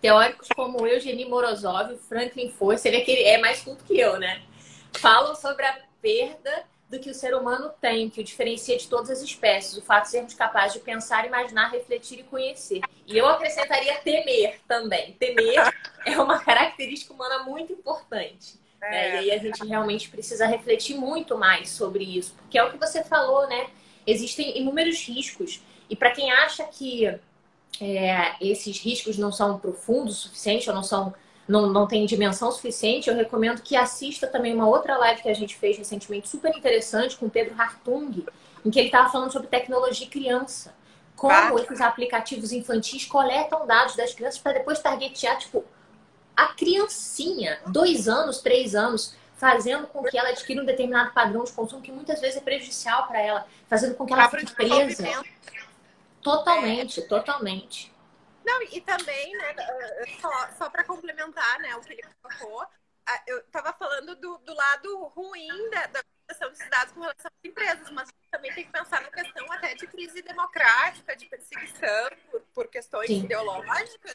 [0.00, 4.42] Teóricos como Eugênio Morozov, Franklin você vê que ele é mais culto que eu, né?
[4.92, 9.10] Falam sobre a perda do que o ser humano tem, que o diferencia de todas
[9.10, 12.80] as espécies, o fato de sermos capazes de pensar, imaginar, refletir e conhecer.
[13.06, 15.12] E eu acrescentaria temer também.
[15.14, 15.72] Temer
[16.06, 18.54] é uma característica humana muito importante.
[18.80, 18.90] É.
[18.90, 19.10] Né?
[19.10, 22.78] E aí a gente realmente precisa refletir muito mais sobre isso, porque é o que
[22.78, 23.68] você falou, né?
[24.06, 25.60] Existem inúmeros riscos.
[25.90, 27.06] E para quem acha que
[27.80, 31.12] é, esses riscos não são profundos o suficiente ou não são
[31.48, 35.34] não, não tem dimensão suficiente, eu recomendo que assista também uma outra live que a
[35.34, 38.26] gente fez recentemente, super interessante, com o Pedro Hartung,
[38.64, 40.74] em que ele estava falando sobre tecnologia criança.
[41.14, 41.62] Como ah.
[41.62, 45.64] esses aplicativos infantis coletam dados das crianças para depois targetear, tipo,
[46.36, 51.52] a criancinha, dois anos, três anos, fazendo com que ela adquira um determinado padrão de
[51.52, 55.24] consumo que muitas vezes é prejudicial para ela, fazendo com que ela fique presa.
[56.22, 57.02] Totalmente, é.
[57.04, 57.92] totalmente.
[58.46, 59.54] Não, e também, né,
[60.20, 62.64] só, só para complementar né, o que ele colocou,
[63.26, 67.48] eu estava falando do, do, lado ruim da, da proteção desses dados com relação às
[67.48, 72.40] empresas, mas também tem que pensar na questão até de crise democrática, de perseguição por,
[72.54, 73.24] por questões Sim.
[73.24, 74.14] ideológicas,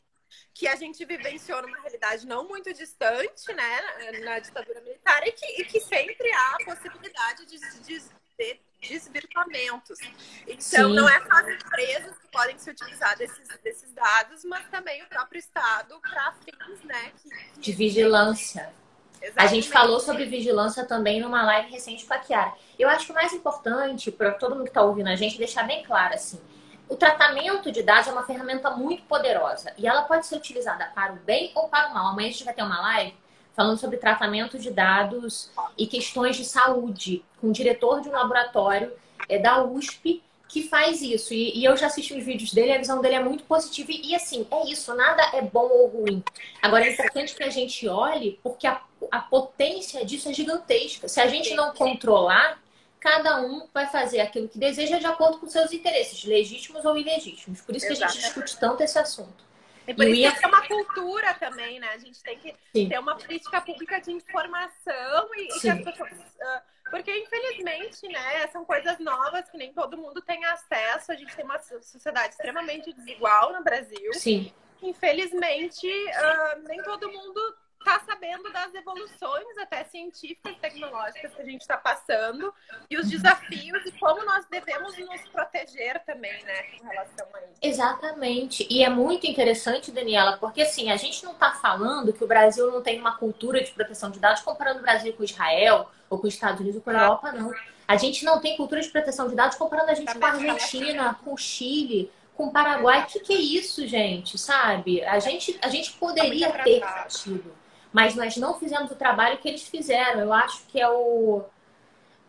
[0.54, 3.82] que a gente vivenciou numa realidade não muito distante, né,
[4.24, 8.02] na ditadura militar, e que, e que sempre há a possibilidade de, de,
[8.38, 10.00] de desvirtuamentos.
[10.48, 10.96] Então, Sim.
[10.96, 15.08] não é só as empresas que podem se utilizar desses, desses dados, mas também o
[15.08, 17.60] próprio Estado para fins né, que, que...
[17.60, 18.74] de vigilância.
[19.22, 19.36] Exatamente.
[19.38, 22.54] A gente falou sobre vigilância também numa live recente com a Kiara.
[22.78, 25.64] Eu acho que o mais importante para todo mundo que está ouvindo a gente deixar
[25.64, 26.42] bem claro assim.
[26.90, 31.14] O tratamento de dados é uma ferramenta muito poderosa e ela pode ser utilizada para
[31.14, 32.08] o bem ou para o mal.
[32.08, 33.16] Amanhã a gente vai ter uma live
[33.56, 38.92] falando sobre tratamento de dados e questões de saúde, com o diretor de um laboratório
[39.28, 41.34] é, da USP que faz isso.
[41.34, 43.90] E, e, eu já assisti os vídeos dele, a visão dele é muito positiva.
[43.92, 46.22] E, e, assim, é isso, nada é bom ou ruim.
[46.62, 51.08] Agora é importante que a gente olhe, porque a, a potência disso é gigantesca.
[51.08, 52.62] Se a gente não controlar,
[53.00, 57.62] cada um vai fazer aquilo que deseja de acordo com seus interesses, legítimos ou ilegítimos.
[57.62, 59.51] Por isso que a gente discute tanto esse assunto.
[59.88, 61.90] E por isso que é uma cultura também, né?
[61.90, 62.90] A gente tem que Sim.
[62.90, 66.12] ter uma política pública de informação e, e que as pessoas.
[66.12, 71.12] Uh, porque, infelizmente, né, são coisas novas que nem todo mundo tem acesso.
[71.12, 74.14] A gente tem uma sociedade extremamente desigual no Brasil.
[74.14, 74.54] Sim.
[74.82, 81.46] Infelizmente, uh, nem todo mundo está sabendo das evoluções até científicas e tecnológicas que a
[81.46, 82.54] gente está passando
[82.90, 87.60] e os desafios e como nós devemos nos proteger também, né, com relação a isso.
[87.62, 88.68] Exatamente.
[88.70, 92.72] E é muito interessante, Daniela, porque assim, a gente não está falando que o Brasil
[92.72, 96.28] não tem uma cultura de proteção de dados comparando o Brasil com Israel ou com
[96.28, 97.52] os Estados Unidos ou com a Europa, não.
[97.88, 101.14] A gente não tem cultura de proteção de dados comparando a gente com a Argentina,
[101.26, 103.04] com o Chile, com o Paraguai.
[103.04, 104.38] O que, que é isso, gente?
[104.38, 105.04] Sabe?
[105.04, 107.61] A gente, a gente poderia ter tido
[107.92, 110.22] mas nós não fizemos o trabalho que eles fizeram.
[110.22, 111.44] Eu acho que é o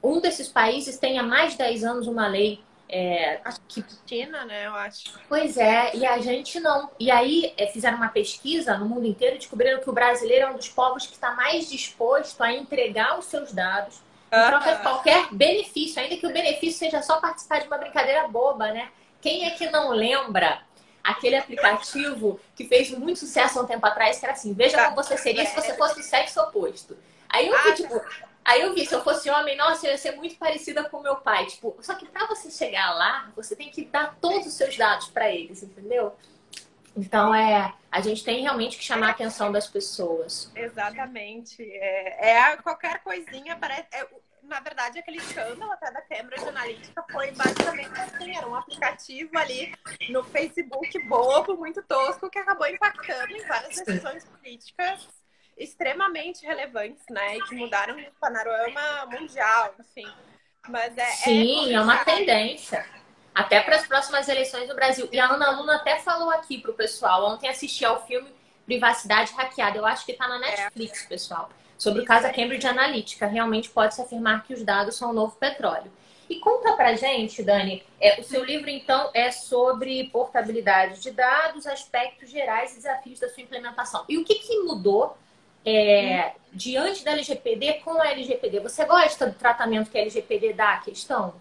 [0.02, 4.66] um desses países tem há mais de 10 anos uma lei é, que China, né?
[4.66, 5.18] Eu acho.
[5.26, 6.90] Pois é, e a gente não.
[7.00, 10.50] E aí é, fizeram uma pesquisa no mundo inteiro e descobriram que o brasileiro é
[10.50, 14.82] um dos povos que está mais disposto a entregar os seus dados em troca de
[14.82, 18.90] qualquer benefício, ainda que o benefício seja só participar de uma brincadeira boba, né?
[19.22, 20.60] Quem é que não lembra
[21.02, 24.96] aquele aplicativo que fez muito sucesso há um tempo atrás, que era assim, veja como
[24.96, 26.96] você seria se você fosse do sexo oposto.
[27.28, 28.00] Aí eu vi, ah, tipo,
[28.44, 31.16] aí eu vi, se eu fosse homem, nossa, eu ia ser muito parecida com meu
[31.16, 31.46] pai.
[31.46, 35.08] Tipo, só que para você chegar lá, você tem que dar todos os seus dados
[35.08, 36.14] para eles, entendeu?
[36.96, 40.50] Então é, a gente tem realmente que chamar a atenção das pessoas.
[40.54, 41.62] Exatamente.
[41.62, 43.86] É, é qualquer coisinha parece.
[43.92, 44.06] É,
[44.52, 49.74] na verdade, aquele escândalo até da Cambridge Analytica foi basicamente assim, era um aplicativo ali
[50.10, 55.08] no Facebook bobo, muito tosco, que acabou impactando em várias decisões políticas
[55.56, 57.38] extremamente relevantes, né?
[57.38, 60.10] E que mudaram o panorama mundial, enfim.
[60.68, 62.84] Mas é, é Sim, é, é uma tendência.
[63.34, 65.08] Até para as próximas eleições do Brasil.
[65.10, 67.24] E a Ana Luna até falou aqui pro pessoal.
[67.24, 68.30] Ontem assisti ao filme
[68.66, 69.78] Privacidade Hackeada.
[69.78, 71.08] Eu acho que está na Netflix, é.
[71.08, 71.50] pessoal
[71.82, 73.26] sobre o caso Cambridge Analytica.
[73.26, 75.90] Realmente pode-se afirmar que os dados são o novo petróleo.
[76.30, 81.66] E conta pra gente, Dani, é, o seu livro então é sobre portabilidade de dados,
[81.66, 84.04] aspectos gerais e desafios da sua implementação.
[84.08, 85.18] E o que, que mudou
[85.66, 88.60] é, diante da LGPD com a LGPD?
[88.60, 91.34] Você gosta do tratamento que a LGPD dá à questão?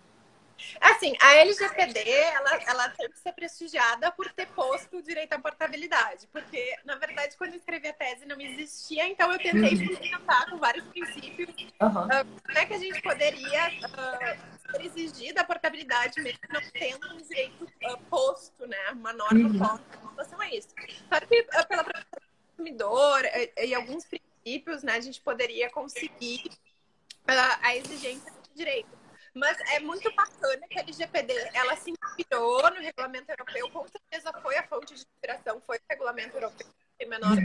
[0.80, 5.40] Assim, a LGPD, ela, ela tem que ser prestigiada por ter posto o direito à
[5.40, 6.28] portabilidade.
[6.32, 9.96] Porque, na verdade, quando eu escrevi a tese não existia, então eu tentei uhum.
[9.96, 11.50] fundamentar com vários princípios
[11.82, 11.88] uhum.
[11.88, 17.14] uh, como é que a gente poderia uh, ser exigida a portabilidade mesmo não tendo
[17.14, 18.92] um direito uh, posto, né?
[18.92, 19.60] Uma norma uhum.
[19.60, 20.70] posta em relação a isso.
[21.10, 25.70] Só que uh, pela proteção do consumidor e, e, alguns princípios, né, a gente poderia
[25.70, 26.50] conseguir
[27.28, 29.01] a exigência de direito.
[29.34, 34.34] Mas é muito bacana que a LGPD ela se inspirou no regulamento europeu, com certeza
[34.42, 36.68] foi a fonte de inspiração, foi o regulamento europeu,
[37.08, 37.38] menor.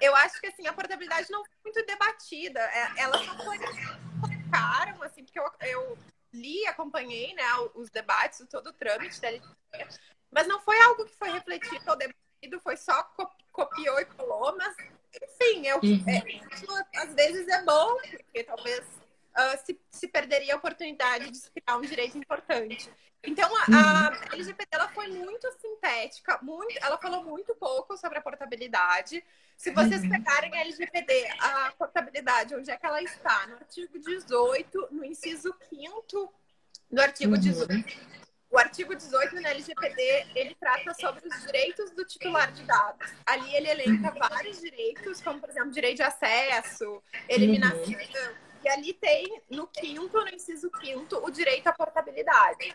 [0.00, 2.60] Eu acho que assim, a portabilidade não foi muito debatida.
[2.60, 3.58] É, ela só foi
[4.20, 5.98] colocaram, assim, porque eu, eu
[6.32, 7.44] li, acompanhei né,
[7.74, 9.98] os debates, todo o trâmite da LGPD,
[10.30, 13.02] mas não foi algo que foi refletido ou debatido, foi só
[13.52, 14.76] copiou e colou, mas
[15.22, 16.04] enfim, eu, uhum.
[16.08, 18.84] é, às vezes é bom, porque talvez
[19.36, 22.90] uh, se, se perderia a oportunidade de se criar um direito importante.
[23.26, 24.32] Então, a, a uhum.
[24.32, 29.24] LGBT ela foi muito sintética, muito, ela falou muito pouco sobre a portabilidade.
[29.56, 30.10] Se vocês uhum.
[30.10, 33.46] pegarem a LGPD, a portabilidade, onde é que ela está?
[33.46, 36.34] No artigo 18, no inciso 5
[36.90, 37.72] do artigo 18.
[37.72, 37.84] Uhum.
[38.50, 43.10] o artigo 18 na LGPD, ele trata sobre os direitos do titular de dados.
[43.26, 47.78] Ali ele elenca vários direitos, como, por exemplo, direito de acesso, eliminação.
[47.78, 48.53] Uhum.
[48.64, 52.74] E ali tem, no quinto, no inciso quinto, o direito à portabilidade.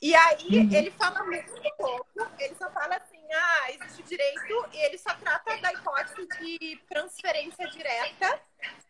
[0.00, 0.72] E aí uhum.
[0.72, 5.56] ele fala muito pouco, ele só fala assim, ah, existe direito, e ele só trata
[5.58, 8.40] da hipótese de transferência direta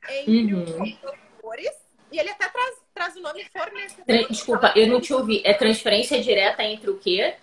[0.08, 0.62] entre uhum.
[0.62, 4.28] os computadores e ele até traz, traz o nome fornecedor.
[4.28, 5.42] Desculpa, eu não te ouvi.
[5.44, 7.36] É transferência direta entre o quê?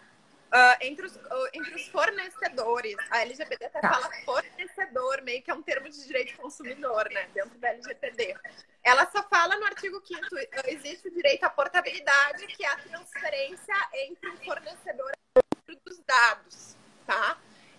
[0.53, 2.95] Uh, entre, os, uh, entre os fornecedores.
[3.09, 3.89] A LGPD até tá.
[3.89, 7.27] fala fornecedor, meio que é um termo de direito consumidor, né?
[7.33, 8.35] Dentro da LGPD.
[8.83, 12.77] Ela só fala no artigo 5 uh, existe o direito à portabilidade, que é a
[12.77, 15.11] transferência entre o fornecedor
[15.67, 17.37] e dos dados, tá?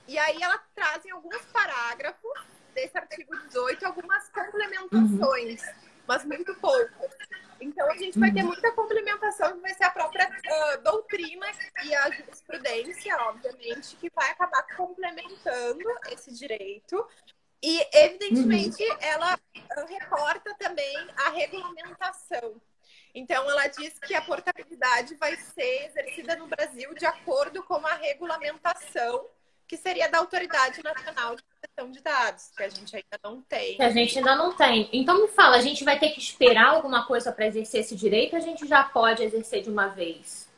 [0.08, 2.40] E aí ela traz em alguns parágrafos
[2.74, 5.62] desse artigo 18 algumas complementações.
[5.62, 7.08] Uhum mas muito pouco.
[7.64, 8.48] Então a gente vai ter uhum.
[8.48, 11.46] muita complementação, que vai ser a própria uh, doutrina
[11.82, 17.06] e a jurisprudência, obviamente, que vai acabar complementando esse direito.
[17.62, 18.96] E, evidentemente, uhum.
[19.00, 22.60] ela uh, reporta também a regulamentação.
[23.14, 27.94] Então, ela diz que a portabilidade vai ser exercida no Brasil de acordo com a
[27.94, 29.26] regulamentação
[29.66, 33.76] que seria da Autoridade Nacional de Proteção de Dados, que a gente ainda não tem.
[33.76, 34.88] Que a gente ainda não tem.
[34.92, 38.34] Então me fala, a gente vai ter que esperar alguma coisa para exercer esse direito
[38.34, 40.48] ou a gente já pode exercer de uma vez?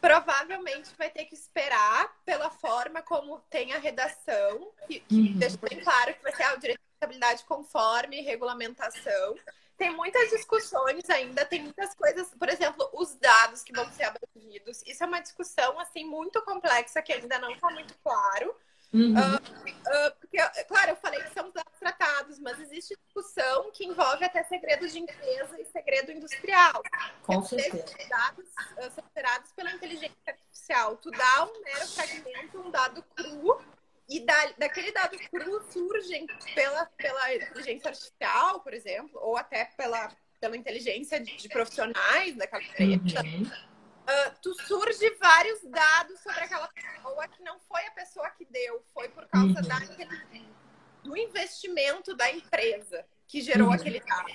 [0.00, 5.38] Provavelmente vai ter que esperar pela forma como tem a redação, que, que uhum.
[5.38, 9.36] deixa bem claro que vai ser ah, o direito de estabilidade conforme regulamentação
[9.76, 14.82] tem muitas discussões ainda, tem muitas coisas, por exemplo, os dados que vão ser abrangidos.
[14.86, 18.54] Isso é uma discussão assim muito complexa que ainda não está muito claro.
[18.94, 19.12] Uhum.
[19.12, 24.24] Uh, uh, porque, claro, eu falei que são dados tratados, mas existe discussão que envolve
[24.24, 26.80] até segredo de empresa e segredo industrial.
[27.24, 27.84] Com certeza.
[28.08, 30.96] Dados uh, são gerados pela inteligência artificial.
[30.98, 33.60] Tu dá um mero fragmento, um dado cru,
[34.08, 40.08] e da, daquele dado cru surgem pela, pela inteligência artificial, por exemplo, ou até pela,
[40.40, 43.22] pela inteligência de, de profissionais daquela empresa.
[43.24, 43.73] Uhum.
[44.04, 48.84] Uh, tu surge vários dados sobre aquela pessoa que não foi a pessoa que deu,
[48.92, 49.68] foi por causa uhum.
[49.68, 49.80] da,
[51.02, 53.74] do investimento da empresa que gerou uhum.
[53.74, 54.32] aquele dado.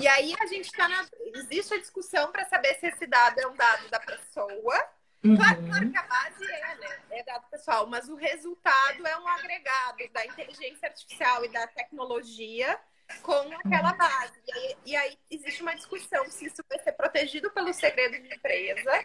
[0.00, 1.06] E aí a gente está na.
[1.34, 4.90] Existe a discussão para saber se esse dado é um dado da pessoa
[5.22, 5.36] Uhum.
[5.36, 6.98] Claro, claro, que a base é, né?
[7.10, 12.78] É dado pessoal, mas o resultado é um agregado da inteligência artificial e da tecnologia
[13.22, 14.32] com aquela base.
[14.46, 18.34] E aí, e aí, existe uma discussão se isso vai ser protegido pelo segredo de
[18.34, 19.04] empresa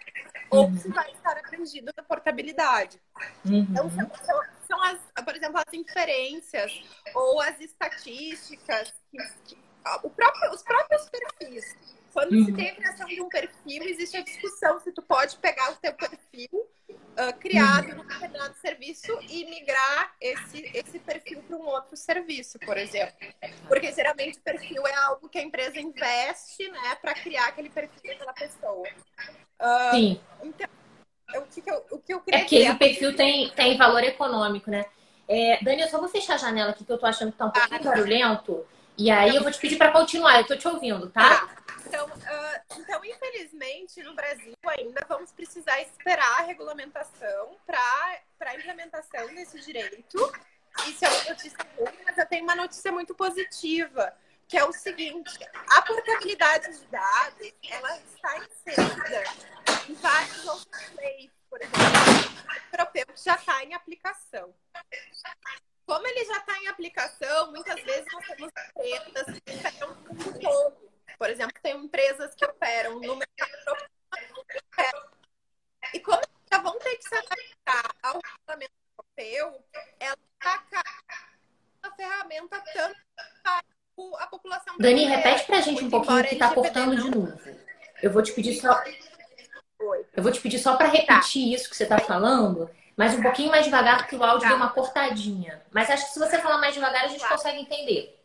[0.51, 0.59] uhum.
[0.59, 3.01] ou se vai estar abrangido da portabilidade.
[3.45, 3.67] Uhum.
[3.69, 9.65] Então, são, são, são, as, por exemplo, as inferências ou as estatísticas, que, que,
[10.03, 11.75] o próprio, os próprios perfis
[12.15, 12.45] quando uhum.
[12.45, 15.75] se tem a criação de um perfil, existe a discussão se tu pode pegar o
[15.75, 17.97] teu perfil uh, criado uhum.
[17.97, 23.13] num determinado serviço e migrar esse, esse perfil para um outro serviço, por exemplo.
[23.67, 28.13] Porque geralmente o perfil é algo que a empresa investe né, para criar aquele perfil
[28.13, 28.87] daquela pessoa.
[29.59, 30.21] Uh, Sim.
[30.41, 30.69] Então,
[31.35, 34.71] o que, eu, o que eu queria É que o perfil tem, tem valor econômico,
[34.71, 34.85] né?
[35.27, 37.47] É, Dani, eu só vou fechar a janela aqui que eu tô achando que tá
[37.47, 38.65] um pouquinho ah, barulhento.
[38.97, 41.47] E aí eu vou te pedir para continuar, eu tô te ouvindo, tá?
[41.47, 41.55] tá.
[41.85, 49.27] Então, uh, então, infelizmente, no Brasil ainda vamos precisar esperar a regulamentação para a implementação
[49.35, 50.17] desse direito.
[50.87, 54.13] Isso é uma notícia ruim, mas eu tenho uma notícia muito positiva,
[54.47, 55.37] que é o seguinte:
[55.69, 59.23] a portabilidade de dados ela está inserida
[59.89, 61.79] em vários outros leis, por exemplo,
[62.49, 64.53] o europeu já está em aplicação.
[65.85, 70.39] Como ele já está em aplicação, muitas vezes nós temos empresas que estão no mundo
[70.39, 70.75] todo.
[71.17, 73.95] Por exemplo, tem empresas que operam no mercado
[75.93, 76.21] e como
[76.51, 78.73] já vão ter que se adaptar ao regulamento
[79.17, 79.63] europeu,
[79.99, 80.83] ela está
[81.83, 82.99] a ferramenta tanto
[83.43, 83.63] para
[84.19, 87.39] a população Dani, repete para a gente um pouquinho que está cortando de novo.
[88.01, 88.83] Eu vou te pedir só.
[90.13, 91.55] Eu vou te pedir só para repetir tá.
[91.55, 94.47] isso que você está falando mas um pouquinho mais devagar, porque o áudio tá.
[94.47, 95.61] deu uma cortadinha.
[95.71, 97.35] Mas acho que se você falar mais devagar, a gente claro.
[97.35, 98.23] consegue entender.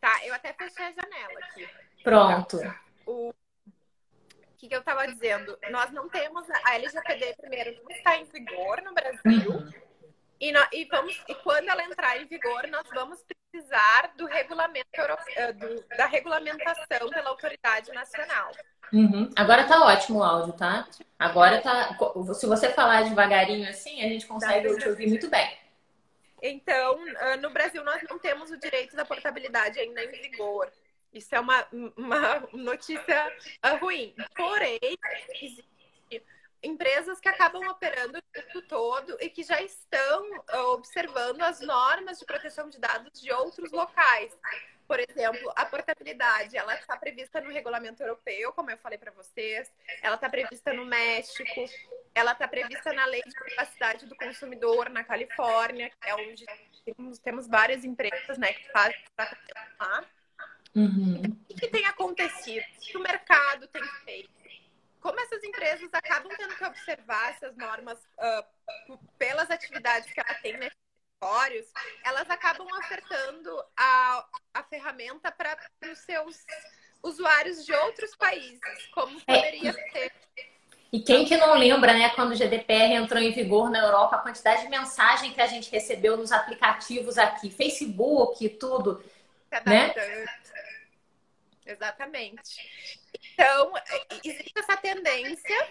[0.00, 1.68] Tá, eu até fechei a janela aqui.
[2.02, 2.58] Pronto.
[3.06, 3.32] O
[4.58, 5.58] que, que eu estava dizendo?
[5.70, 6.46] Nós não temos.
[6.64, 9.50] A LGPD, primeiro, não está em vigor no Brasil.
[9.50, 9.72] Uhum.
[10.40, 14.88] E, no, e, vamos, e quando ela entrar em vigor, nós vamos precisar do regulamento
[15.36, 18.50] eh, do, da regulamentação pela autoridade nacional.
[18.92, 19.30] Uhum.
[19.36, 20.86] Agora tá ótimo o áudio, tá?
[21.18, 21.96] Agora tá.
[22.34, 25.56] Se você falar devagarinho assim, a gente consegue te ouvir muito bem.
[26.42, 30.70] Então, ah, no Brasil, nós não temos o direito da portabilidade ainda em vigor.
[31.12, 31.66] Isso é uma,
[31.96, 33.32] uma notícia
[33.62, 34.14] ah, ruim.
[34.36, 34.78] Porém,
[35.40, 36.22] existe
[36.64, 42.18] empresas que acabam operando o tempo todo e que já estão uh, observando as normas
[42.18, 44.36] de proteção de dados de outros locais.
[44.86, 49.72] Por exemplo, a portabilidade, ela está prevista no regulamento europeu, como eu falei para vocês,
[50.02, 51.64] ela está prevista no México,
[52.14, 56.44] ela está prevista na lei de privacidade do consumidor na Califórnia, que é onde
[56.84, 60.04] temos, temos várias empresas né, que fazem tratamento lá.
[60.74, 61.22] Uhum.
[61.48, 62.64] O que tem acontecido?
[62.76, 64.43] O que o mercado tem feito?
[65.04, 70.56] Como essas empresas acabam tendo que observar essas normas uh, pelas atividades que ela tem
[70.56, 70.78] nesses
[71.20, 71.66] territórios,
[72.06, 75.58] elas acabam ofertando a, a ferramenta para
[75.92, 76.42] os seus
[77.02, 79.90] usuários de outros países, como é, poderia é.
[79.92, 80.12] ser
[80.90, 84.20] e quem que não lembra, né, quando o GDPR entrou em vigor na Europa, a
[84.20, 89.04] quantidade de mensagem que a gente recebeu nos aplicativos aqui, Facebook, tudo,
[89.66, 89.92] né?
[91.66, 92.60] Exatamente.
[93.32, 93.72] Então,
[94.22, 95.68] existe essa tendência.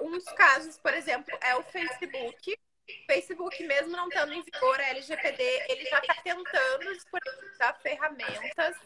[0.00, 2.52] Uh, um dos casos, por exemplo, é o Facebook.
[2.52, 8.76] O Facebook, mesmo não estando em vigor a LGPD, ele já está tentando disponibilizar ferramentas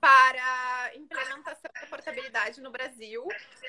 [0.00, 3.26] para implementação da portabilidade no Brasil.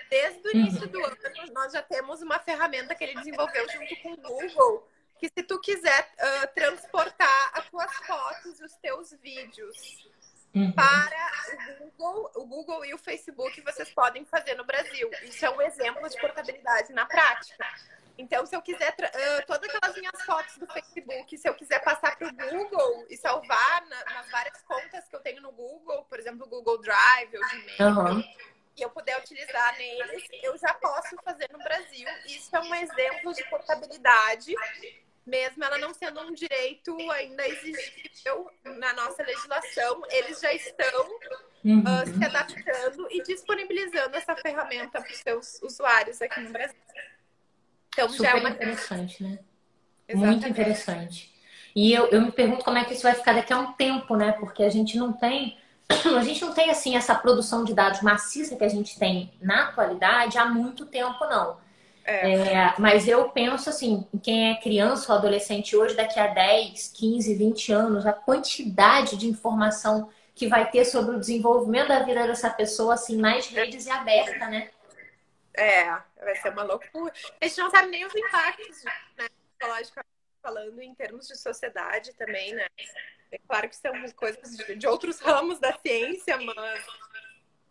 [0.10, 0.88] Desde o início uhum.
[0.88, 1.18] do ano,
[1.54, 5.60] nós já temos uma ferramenta que ele desenvolveu junto com o Google, que se tu
[5.62, 10.06] quiser uh, transportar as tuas fotos, os teus vídeos
[10.56, 10.72] uhum.
[10.72, 11.32] para
[11.82, 15.10] o Google, o Google e o Facebook, vocês podem fazer no Brasil.
[15.24, 17.66] Isso é um exemplo de portabilidade na prática.
[18.18, 22.18] Então, se eu quiser uh, todas aquelas minhas fotos do Facebook, se eu quiser passar
[22.18, 26.18] para o Google e salvar na, nas várias contas que eu tenho no Google, por
[26.18, 28.24] exemplo, o Google Drive, o Gmail, uhum.
[28.78, 32.08] e eu puder utilizar neles, eu já posso fazer no Brasil.
[32.26, 34.56] Isso é um exemplo de portabilidade,
[35.26, 41.10] mesmo ela não sendo um direito ainda exigível na nossa legislação, eles já estão
[41.64, 41.80] uhum.
[41.80, 46.78] uh, se adaptando e disponibilizando essa ferramenta para os seus usuários aqui no Brasil.
[47.90, 48.50] Então, Super já é uma...
[48.50, 49.40] interessante, né?
[50.08, 50.42] Exatamente.
[50.42, 51.34] Muito interessante.
[51.76, 54.16] E eu, eu me pergunto como é que isso vai ficar daqui a um tempo,
[54.16, 54.32] né?
[54.34, 55.58] Porque a gente não tem.
[56.18, 59.66] A gente não tem assim essa produção de dados maciça que a gente tem na
[59.66, 61.58] atualidade há muito tempo, não.
[62.06, 62.34] É.
[62.34, 67.34] É, mas eu penso assim, quem é criança ou adolescente hoje, daqui a 10, 15,
[67.34, 72.50] 20 anos, a quantidade de informação que vai ter sobre o desenvolvimento da vida dessa
[72.50, 74.70] pessoa, assim, mais redes e aberta, né?
[75.56, 75.86] É,
[76.24, 77.12] vai ser uma loucura.
[77.42, 79.28] A gente não sabe nem os impactos, né,
[79.58, 82.68] psicologicamente falando, em termos de sociedade também, né?
[83.32, 86.86] É claro que são coisas de, de outros ramos da ciência, mas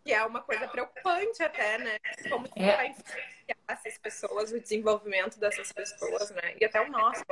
[0.05, 1.97] que é uma coisa preocupante até, né?
[2.29, 2.75] Como que é.
[2.75, 6.53] vai influenciar essas pessoas, o desenvolvimento dessas pessoas, né?
[6.61, 7.23] E até o nosso.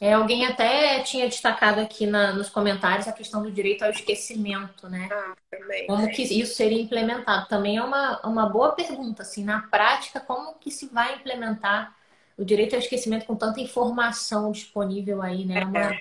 [0.00, 4.88] É, alguém até tinha destacado aqui na, nos comentários a questão do direito ao esquecimento,
[4.88, 5.08] né?
[5.10, 5.86] Ah, também.
[5.88, 7.48] Como que isso seria implementado?
[7.48, 11.96] Também é uma, uma boa pergunta, assim, na prática, como que se vai implementar
[12.38, 15.64] o direito ao esquecimento com tanta informação disponível aí, né?
[15.64, 15.98] Uma...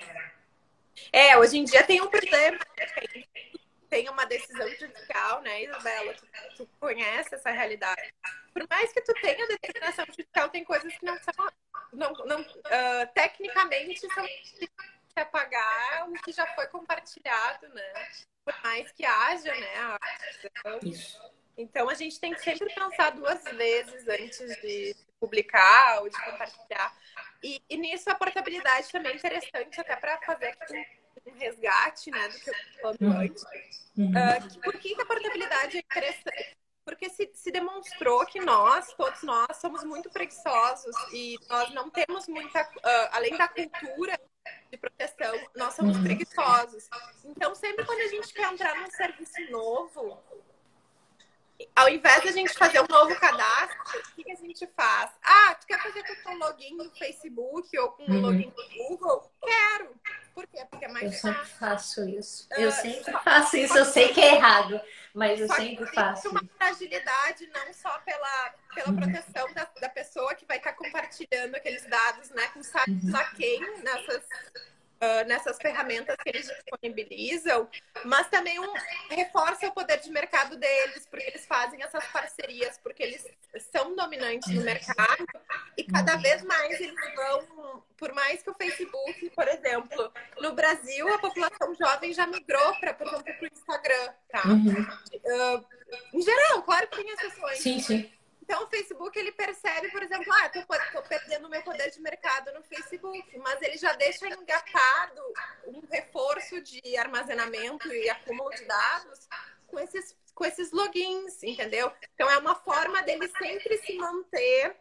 [1.11, 2.59] É, hoje em dia tem um problema,
[3.95, 6.13] tem uma decisão judicial, né, Isabela?
[6.13, 6.27] Tu,
[6.57, 8.13] tu conhece essa realidade.
[8.53, 11.47] Por mais que tu tenha determinação judicial, tem coisas que não são
[11.93, 14.69] não, não uh, tecnicamente são que
[15.15, 17.93] apagar o que já foi compartilhado, né?
[18.43, 19.97] Por mais que haja, né?
[20.83, 21.21] Isso.
[21.57, 26.93] Então a gente tem que sempre pensar duas vezes antes de publicar ou de compartilhar.
[27.41, 30.83] E, e nisso a portabilidade também é interessante até para fazer um,
[31.37, 33.19] resgate, né, do que eu falando uhum.
[33.19, 33.43] antes.
[33.43, 36.57] Uh, por que a portabilidade é interessante?
[36.85, 42.27] porque se, se, demonstrou que nós, todos nós, somos muito preguiçosos e nós não temos
[42.27, 44.19] muita, uh, além da cultura
[44.71, 46.03] de proteção, nós somos uhum.
[46.03, 46.87] preguiçosos.
[47.25, 50.23] Então, sempre quando a gente quer entrar num serviço novo,
[51.75, 55.11] ao invés de a gente fazer um novo cadastro, o que, a gente faz?
[55.23, 58.21] Ah, tu quer fazer com um login no Facebook ou com um uhum.
[58.21, 59.31] login no Google?
[59.41, 59.95] Quero.
[60.33, 60.65] Por quê?
[60.69, 61.29] Porque é mais eu fácil.
[61.29, 62.47] Eu sempre faço isso.
[62.57, 63.77] Eu uh, sempre faço isso.
[63.77, 64.81] Eu sei que é errado,
[65.13, 66.29] mas eu sempre faço.
[66.29, 68.97] uma fragilidade não só pela, pela uhum.
[68.97, 73.11] proteção da, da pessoa que vai estar compartilhando aqueles dados, né, com sabe uhum.
[73.37, 74.23] quem nessas
[74.95, 77.67] Uh, nessas ferramentas que eles disponibilizam,
[78.05, 78.73] mas também um,
[79.09, 83.25] reforça o poder de mercado deles, porque eles fazem essas parcerias, porque eles
[83.71, 85.27] são dominantes no mercado
[85.77, 91.13] e cada vez mais eles vão, por mais que o Facebook, por exemplo, no Brasil
[91.13, 94.47] a população jovem já migrou para, por exemplo, para o Instagram, tá?
[94.47, 94.81] Uhum.
[95.13, 95.65] Uh,
[96.13, 97.59] em geral, claro que tem exceções.
[97.59, 98.11] Sim, sim.
[98.45, 102.53] Então, o Facebook, ele percebe, por exemplo, ah, tô, tô perdendo meu poder de mercado
[102.53, 105.21] no Facebook, mas ele já deixa engatado
[105.65, 109.27] um reforço de armazenamento e acúmulo de dados
[109.67, 111.89] com esses com esses logins, entendeu?
[112.13, 114.75] Então é uma forma dele sempre se manter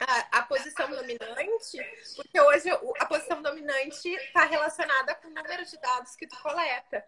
[0.00, 1.78] a, a, posição dominante,
[2.16, 7.04] porque hoje a posição dominante está relacionada com o número de dados que tu coleta.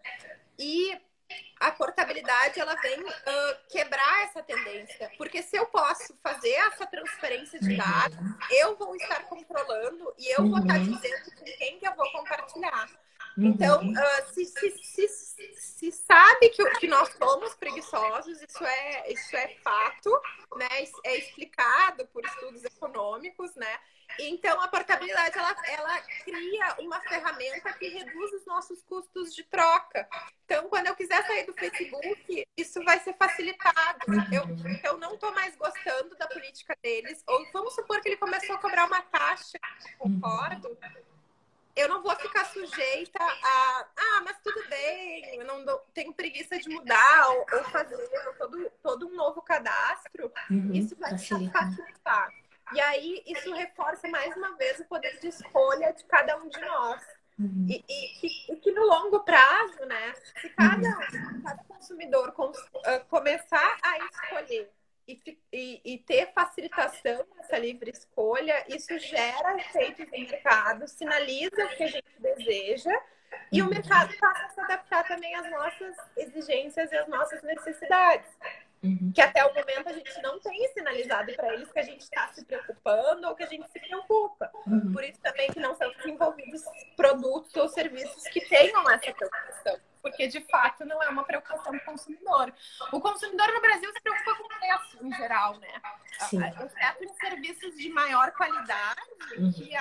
[0.57, 0.95] E
[1.59, 7.59] a portabilidade ela vem uh, quebrar essa tendência, porque se eu posso fazer essa transferência
[7.59, 8.37] de dados, uhum.
[8.51, 10.51] eu vou estar controlando e eu uhum.
[10.51, 12.89] vou estar dizendo com quem que eu vou compartilhar.
[13.37, 13.45] Uhum.
[13.45, 15.07] Então, uh, se, se, se,
[15.53, 20.09] se, sabe que, que nós somos preguiçosos, isso é, isso é fato,
[20.55, 20.67] né?
[21.05, 23.79] É explicado por estudos econômicos, né?
[24.17, 30.07] Então, a portabilidade, ela, ela cria uma ferramenta que reduz os nossos custos de troca.
[30.45, 33.99] Então, quando eu quiser sair do Facebook, isso vai ser facilitado.
[34.31, 37.23] Eu, eu não estou mais gostando da política deles.
[37.27, 39.59] Ou vamos supor que ele começou a cobrar uma taxa,
[39.97, 40.77] concordo,
[41.79, 46.57] eu não vou ficar sujeita a, ah, mas tudo bem, eu não dou, tenho preguiça
[46.59, 47.97] de mudar ou, ou fazer
[48.37, 50.31] todo, todo um novo cadastro.
[50.49, 51.69] Uhum, isso vai facilitar.
[51.69, 52.29] facilitar.
[52.73, 56.59] E aí isso reforça mais uma vez o poder de escolha de cada um de
[56.61, 57.01] nós.
[57.39, 57.67] Uhum.
[57.69, 61.41] E, e, e, que no longo prazo, né, se cada, uhum.
[61.41, 64.69] cada consumidor cons, uh, começar a escolher
[65.07, 71.83] e, e, ter facilitação nessa livre escolha, isso gera efeitos no mercado, sinaliza o que
[71.83, 72.93] a gente deseja
[73.51, 73.71] e o uhum.
[73.71, 78.29] mercado passa a se adaptar também às nossas exigências e às nossas necessidades.
[78.81, 79.11] Uhum.
[79.13, 82.29] Que até o momento a gente não tem sinalizado para eles que a gente está
[82.29, 84.49] se preocupando ou que a gente se preocupa.
[84.65, 84.93] Uhum.
[84.93, 86.63] Por isso também que não são desenvolvidos
[86.95, 89.79] produtos ou serviços que tenham essa preocupação.
[90.01, 92.53] Porque de fato não é uma preocupação do consumidor.
[92.93, 95.73] O consumidor no Brasil se preocupa com o preço em geral, né?
[96.29, 96.39] Sim.
[96.41, 99.01] Exceto em serviços de maior qualidade
[99.37, 99.51] uhum.
[99.51, 99.71] que,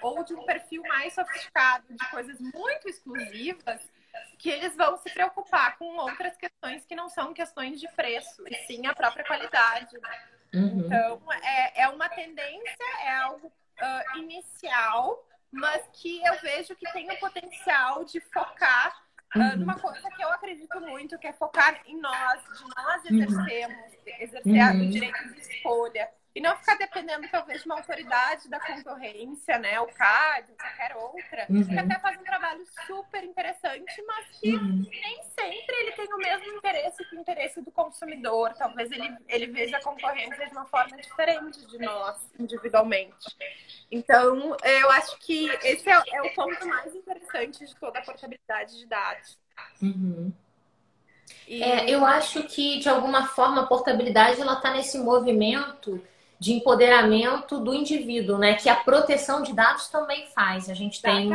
[0.00, 3.82] ou de um perfil mais sofisticado, de coisas muito exclusivas
[4.38, 8.54] que eles vão se preocupar com outras questões que não são questões de preço, e
[8.66, 9.98] sim a própria qualidade.
[9.98, 10.20] Né?
[10.54, 10.80] Uhum.
[10.80, 17.10] Então, é, é uma tendência, é algo uh, inicial, mas que eu vejo que tem
[17.10, 18.96] o potencial de focar
[19.34, 23.22] uh, numa coisa que eu acredito muito, que é focar em nós, de nós uhum.
[23.22, 24.86] exercermos, exercer uhum.
[24.86, 29.80] o direito de escolha, e não ficar dependendo, talvez, de uma autoridade da concorrência, né?
[29.80, 31.66] O CAD, qualquer outra, uhum.
[31.66, 34.86] que até faz um trabalho super interessante, mas que uhum.
[34.86, 38.52] nem sempre ele tem o mesmo interesse que o interesse do consumidor.
[38.52, 43.34] Talvez ele, ele veja a concorrência de uma forma diferente de nós, individualmente.
[43.90, 48.78] Então, eu acho que esse é, é o ponto mais interessante de toda a portabilidade
[48.78, 49.38] de dados.
[49.80, 50.30] Uhum.
[51.48, 51.62] E...
[51.62, 56.04] É, eu acho que, de alguma forma, a portabilidade ela está nesse movimento
[56.38, 58.54] de empoderamento do indivíduo, né?
[58.54, 60.68] Que a proteção de dados também faz.
[60.68, 61.30] A gente tem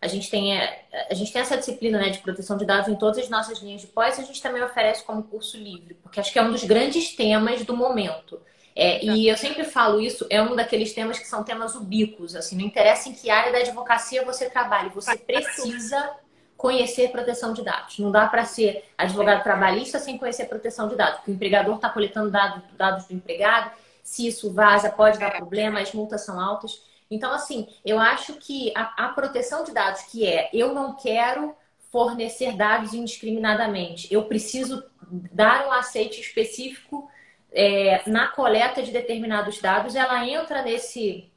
[0.00, 3.18] a gente tem a gente tem essa disciplina né, de proteção de dados em todas
[3.18, 4.18] as nossas linhas de pós.
[4.18, 7.64] A gente também oferece como curso livre, porque acho que é um dos grandes temas
[7.64, 8.40] do momento.
[8.78, 12.58] É, e eu sempre falo isso, é um daqueles temas que são temas ubíquos, assim,
[12.58, 16.10] não interessa em que área da advocacia você trabalhe, você precisa
[16.58, 17.98] conhecer proteção de dados.
[17.98, 21.88] Não dá para ser advogado trabalhista sem conhecer proteção de dados, porque o empregador está
[21.88, 23.70] coletando dados, dados do empregado,
[24.06, 26.80] se isso vaza, pode dar problema, as multas são altas.
[27.10, 31.56] Então, assim, eu acho que a, a proteção de dados, que é eu não quero
[31.90, 37.10] fornecer dados indiscriminadamente, eu preciso dar um aceite específico
[37.50, 41.28] é, na coleta de determinados dados, ela entra nesse,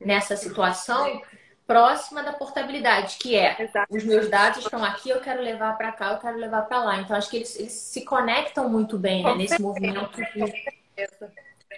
[0.00, 1.22] nessa situação
[1.64, 3.94] próxima da portabilidade, que é Exato.
[3.94, 7.00] os meus dados estão aqui, eu quero levar para cá, eu quero levar para lá.
[7.00, 10.16] Então, acho que eles, eles se conectam muito bem né, nesse movimento.
[10.16, 10.72] De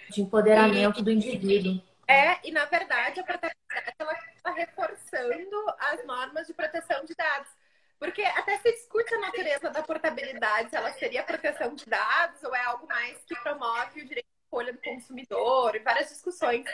[0.09, 1.81] de empoderamento e, do indivíduo.
[2.07, 7.49] É, e na verdade a portabilidade ela está reforçando as normas de proteção de dados.
[7.97, 12.53] Porque até se discute a natureza da portabilidade, se ela seria proteção de dados ou
[12.53, 16.65] é algo mais que promove o direito de escolha do consumidor e várias discussões.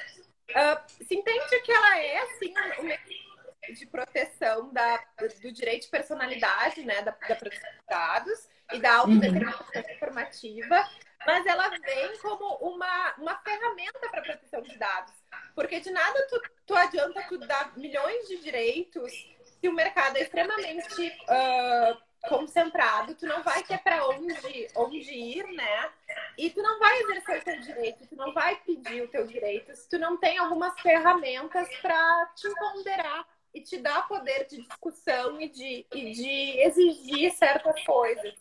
[0.49, 3.31] Uh, se entende que ela é, assim, um mecanismo
[3.69, 4.99] de proteção da,
[5.41, 9.93] do direito de personalidade, né, da, da proteção de dados e da autodeterminação uhum.
[9.93, 10.89] informativa,
[11.25, 15.13] mas ela vem como uma, uma ferramenta para proteção de dados.
[15.55, 19.11] Porque de nada tu, tu adianta tu dar milhões de direitos
[19.59, 25.45] se o mercado é extremamente uh, concentrado, tu não vai ter para onde, onde ir,
[25.53, 25.91] né?
[26.37, 29.75] E tu não vai exercer o teu direito, tu não vai pedir o teu direito
[29.75, 35.39] se tu não tem algumas ferramentas para te ponderar e te dar poder de discussão
[35.39, 38.33] e de, e de exigir certas coisas.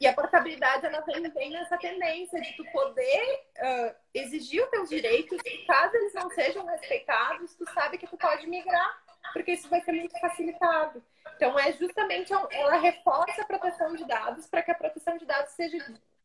[0.00, 4.88] E a portabilidade, ela vem, vem nessa tendência de tu poder uh, exigir os teus
[4.88, 9.68] direitos e caso eles não sejam respeitados, tu sabe que tu pode migrar, porque isso
[9.68, 11.02] vai ser muito facilitado.
[11.36, 15.52] Então, é justamente ela reforça a proteção de dados para que a proteção de dados
[15.52, 15.78] seja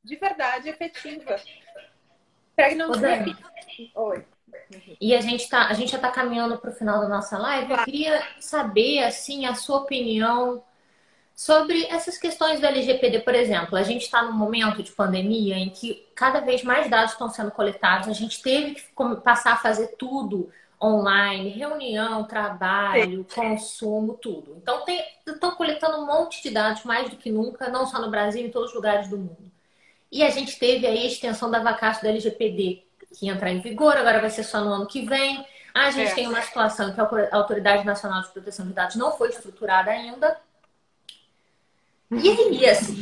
[0.04, 1.36] de verdade efetiva.
[2.56, 4.26] Para que não se Oi.
[5.00, 7.72] E a gente, tá, a gente já está caminhando para o final da nossa live.
[7.72, 10.64] Eu queria saber, assim, a sua opinião
[11.42, 13.76] sobre essas questões do LGPD, por exemplo.
[13.76, 17.50] A gente está num momento de pandemia em que cada vez mais dados estão sendo
[17.50, 18.08] coletados.
[18.08, 18.84] A gente teve que
[19.24, 24.56] passar a fazer tudo online, reunião, trabalho, consumo, tudo.
[24.62, 24.86] Então,
[25.26, 28.52] estão coletando um monte de dados mais do que nunca, não só no Brasil, em
[28.52, 29.52] todos os lugares do mundo.
[30.12, 32.84] E a gente teve aí a extensão da vacância do LGPD,
[33.18, 35.44] que ia entrar em vigor, agora vai ser só no ano que vem.
[35.74, 36.14] A gente é.
[36.14, 40.38] tem uma situação que a Autoridade Nacional de Proteção de Dados não foi estruturada ainda.
[42.12, 43.02] E aí, assim,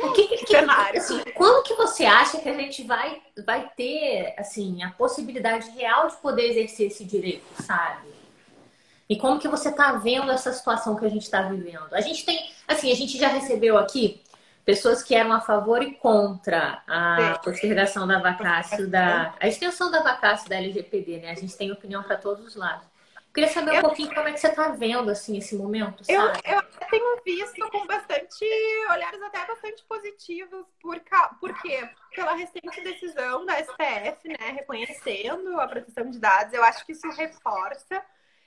[0.00, 4.34] o que, que, que assim, quando que você acha que a gente vai, vai ter
[4.36, 8.14] assim a possibilidade real de poder exercer esse direito, sabe?
[9.08, 11.86] E como que você está vendo essa situação que a gente está vivendo?
[11.92, 14.20] A gente tem, assim, a gente já recebeu aqui
[14.64, 20.02] pessoas que eram a favor e contra a postergação da vacácio da a extensão da
[20.02, 21.30] vacácio da LGPD, né?
[21.30, 22.95] A gente tem opinião para todos os lados.
[23.36, 26.40] Queria saber um eu, pouquinho como é que você está vendo assim esse momento, sabe?
[26.42, 28.46] Eu, eu tenho visto com bastante
[28.90, 30.98] olhares até bastante positivos, por,
[31.38, 31.86] por quê?
[32.14, 37.06] Pela recente decisão da STF, né, reconhecendo a proteção de dados, eu acho que isso
[37.10, 38.02] reforça.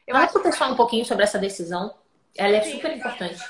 [0.07, 0.39] Eu Vamos acho...
[0.39, 1.95] pessoal um pouquinho sobre essa decisão.
[2.35, 2.71] Ela é Sim.
[2.71, 3.43] super importante.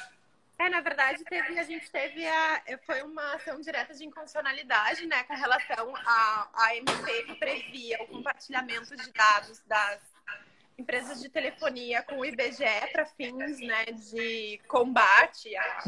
[0.60, 5.24] É, na verdade, teve, a gente teve a, foi uma ação direta de inconstitucionalidade, né,
[5.24, 10.02] com relação à MP que previa o compartilhamento de dados das
[10.80, 15.84] empresas de telefonia com o IBGE para fins né, de combate a,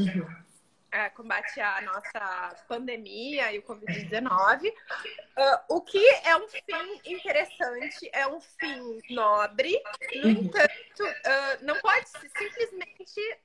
[0.92, 4.68] a, combate à nossa pandemia e o Covid-19.
[4.68, 9.82] Uh, o que é um fim interessante, é um fim nobre,
[10.16, 10.30] no uhum.
[10.32, 13.40] entanto, uh, não pode simplesmente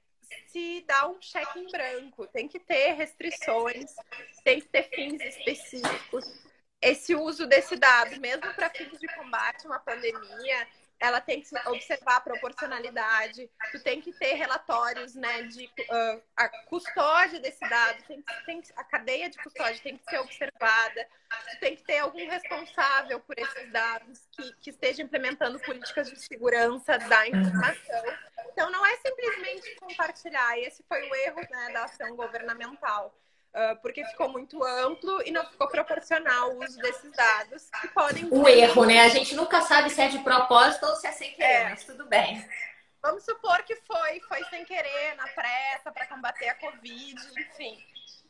[0.48, 2.26] se dar um cheque em branco.
[2.26, 3.94] Tem que ter restrições,
[4.42, 6.24] tem que ter fins específicos.
[6.82, 10.66] Esse uso desse dado, mesmo para fins de combate a uma pandemia,
[11.00, 16.48] ela tem que observar a proporcionalidade, tu tem que ter relatórios, né, de uh, a
[16.66, 21.08] custódia desse dado, tem, tem, a cadeia de custódia tem que ser observada,
[21.50, 26.18] tu tem que ter algum responsável por esses dados que, que esteja implementando políticas de
[26.18, 28.04] segurança da informação.
[28.52, 33.14] Então, não é simplesmente compartilhar, esse foi o erro né, da ação governamental.
[33.56, 38.28] Uh, porque ficou muito amplo e não ficou proporcional o uso desses dados que podem.
[38.30, 39.00] O erro, né?
[39.00, 41.68] A gente nunca sabe se é de propósito ou se é sem querer, é.
[41.70, 42.46] mas tudo bem.
[43.00, 47.82] Vamos supor que foi, foi sem querer, na pressa, para combater a Covid, enfim.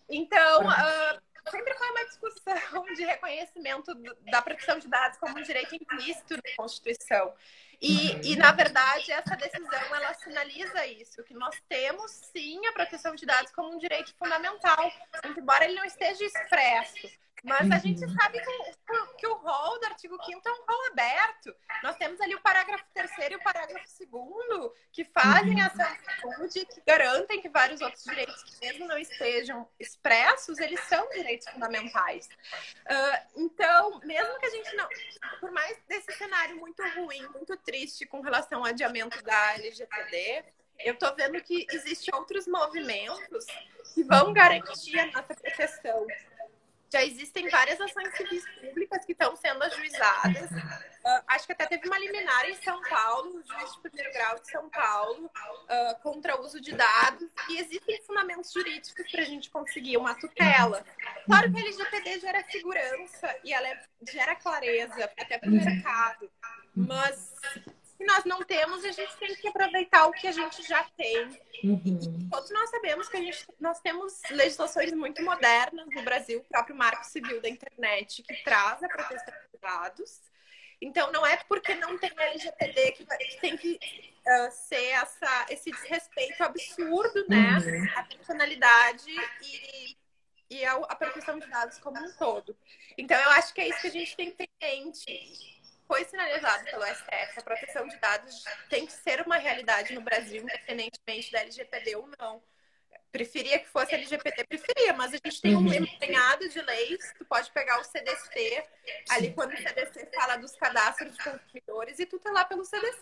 [0.09, 3.93] Então, uh, sempre foi uma discussão de reconhecimento
[4.31, 7.33] da proteção de dados como um direito implícito na Constituição.
[7.81, 13.15] E, e, na verdade, essa decisão ela sinaliza isso, que nós temos sim a proteção
[13.15, 14.91] de dados como um direito fundamental,
[15.37, 17.09] embora ele não esteja expresso.
[17.45, 18.15] Mas a gente uhum.
[18.15, 21.55] sabe que, que o rol do artigo 5 é um rol aberto.
[21.83, 26.83] Nós temos ali o parágrafo 3 e o parágrafo 2 que fazem essa atitude, que
[26.87, 32.27] garantem que vários outros direitos, que mesmo não estejam expressos, eles são direitos fundamentais.
[32.27, 34.89] Uh, então, mesmo que a gente não.
[35.41, 40.45] Por mais desse cenário muito ruim, muito triste com relação ao adiamento da LGPD,
[40.81, 43.47] eu estou vendo que existem outros movimentos
[43.95, 46.07] que vão garantir a nossa proteção
[46.97, 50.51] já existem várias ações civis públicas que estão sendo ajuizadas.
[50.51, 54.39] Uh, acho que até teve uma liminar em São Paulo, o juiz de primeiro grau
[54.41, 57.29] de São Paulo, uh, contra o uso de dados.
[57.51, 60.85] E existem fundamentos jurídicos para a gente conseguir uma tutela.
[61.27, 66.31] Claro que a LGPD gera segurança e ela é, gera clareza até para o mercado.
[66.75, 67.35] Mas
[67.97, 71.41] se nós não temos, a gente tem que aproveitar o que a gente já tem.
[71.65, 72.29] Uhum.
[72.31, 76.77] Todos nós sabemos que a gente, nós temos legislações muito modernas no Brasil, o próprio
[76.77, 80.21] Marco Civil da Internet, que traz a proteção de dados.
[80.81, 85.71] Então, não é porque não tem LGPD que, que tem que uh, ser essa, esse
[85.71, 87.59] desrespeito absurdo, né?
[87.59, 87.89] Uhum.
[87.97, 89.11] A personalidade
[89.43, 89.97] e,
[90.51, 92.55] e a, a proteção de dados como um todo.
[92.99, 95.56] Então, eu acho que é isso que a gente tem que ter em mente
[95.87, 100.43] foi sinalizado pelo STF, a proteção de dados tem que ser uma realidade no Brasil,
[100.43, 102.43] independentemente da LGPD ou não.
[103.13, 106.51] Preferia que fosse LGPD, preferia, mas a gente tem um empenhado uhum.
[106.51, 108.65] de leis, tu pode pegar o CDC,
[109.11, 113.01] ali quando o CDC fala dos cadastros de consumidores, e tu tá lá pelo CDC.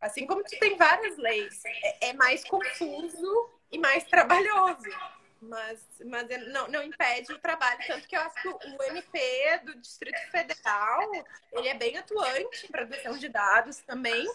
[0.00, 4.88] Assim como tu tem várias leis, é, é mais confuso e mais trabalhoso.
[5.40, 7.78] Mas, mas não, não impede o trabalho.
[7.86, 11.10] Tanto que eu acho que o MP do Distrito Federal,
[11.52, 14.26] ele é bem atuante em proteção de dados também,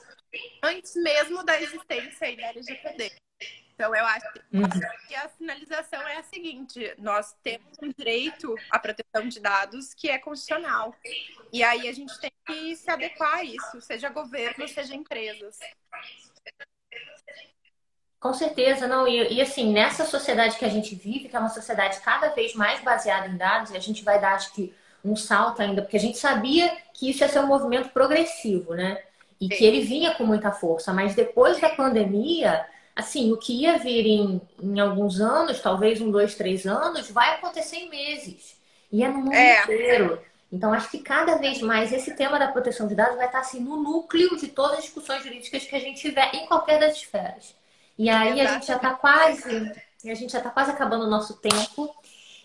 [0.63, 3.11] antes mesmo da existência da LGPD.
[3.73, 4.27] Então, eu acho
[5.07, 10.07] que a sinalização é a seguinte: nós temos um direito à proteção de dados que
[10.07, 10.95] é constitucional.
[11.51, 15.57] E aí a gente tem que se adequar a isso, seja governo, seja empresas.
[18.21, 19.07] Com certeza, não.
[19.07, 22.53] E, e, assim, nessa sociedade que a gente vive, que é uma sociedade cada vez
[22.53, 24.71] mais baseada em dados, e a gente vai dar, acho que,
[25.03, 29.01] um salto ainda, porque a gente sabia que isso ia ser um movimento progressivo, né?
[29.39, 30.93] E que ele vinha com muita força.
[30.93, 32.63] Mas depois da pandemia,
[32.95, 37.33] assim, o que ia vir em, em alguns anos, talvez um, dois, três anos, vai
[37.33, 38.55] acontecer em meses.
[38.91, 39.63] E é no mundo é.
[39.63, 40.21] inteiro.
[40.51, 43.61] Então, acho que cada vez mais esse tema da proteção de dados vai estar assim
[43.61, 47.59] no núcleo de todas as discussões jurídicas que a gente tiver em qualquer das esferas.
[48.01, 49.71] E aí a gente já está quase,
[50.03, 51.95] a gente já está quase acabando o nosso tempo.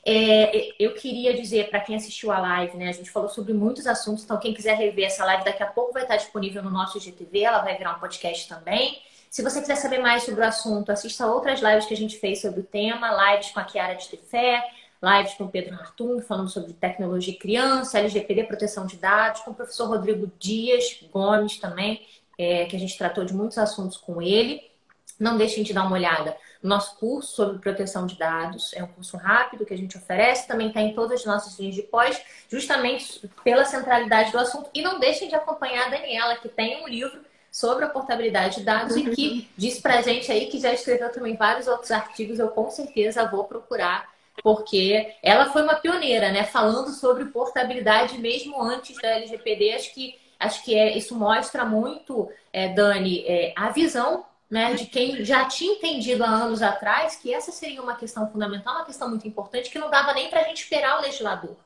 [0.05, 2.91] É, eu queria dizer para quem assistiu a live, né?
[2.91, 5.95] A gente falou sobre muitos assuntos, então quem quiser rever essa live daqui a pouco
[5.95, 9.01] vai estar disponível no nosso GTV, ela vai virar um podcast também.
[9.31, 12.43] Se você quiser saber mais sobre o assunto, assista outras lives que a gente fez
[12.43, 14.63] sobre o tema, lives com a Kiara de Tefé,
[15.03, 19.53] lives com o Pedro Hartung, falando sobre tecnologia e criança, LGPD, proteção de dados, com
[19.53, 24.21] o professor Rodrigo Dias Gomes também, é, que a gente tratou de muitos assuntos com
[24.21, 24.76] ele.
[25.19, 28.73] Não deixem de dar uma olhada no nosso curso sobre proteção de dados.
[28.75, 31.75] É um curso rápido que a gente oferece, também está em todas as nossas linhas
[31.75, 34.69] de pós, justamente pela centralidade do assunto.
[34.75, 38.65] E não deixem de acompanhar a Daniela, que tem um livro sobre a portabilidade de
[38.65, 42.39] dados e que disse pra gente aí que já escreveu também vários outros artigos.
[42.39, 44.13] Eu com certeza vou procurar,
[44.43, 46.45] porque ela foi uma pioneira, né?
[46.45, 49.73] Falando sobre portabilidade mesmo antes da LGPD.
[49.73, 54.87] Acho que, acho que é, isso mostra muito, é, Dani, é, a visão né, de
[54.87, 59.09] quem já tinha entendido há anos atrás que essa seria uma questão fundamental, uma questão
[59.09, 61.57] muito importante, que não dava nem para a gente esperar o legislador,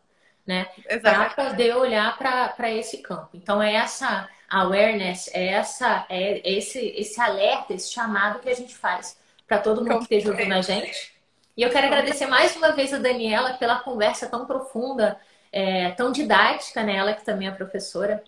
[0.47, 0.67] né,
[1.03, 3.31] para poder olhar para esse campo.
[3.35, 8.75] Então, é essa awareness, é, essa, é esse, esse alerta, esse chamado que a gente
[8.75, 11.13] faz para todo mundo que esteja ouvindo a gente.
[11.57, 15.21] E eu quero agradecer mais uma vez a Daniela pela conversa tão profunda,
[15.53, 18.23] é, tão didática, né, ela que também é professora.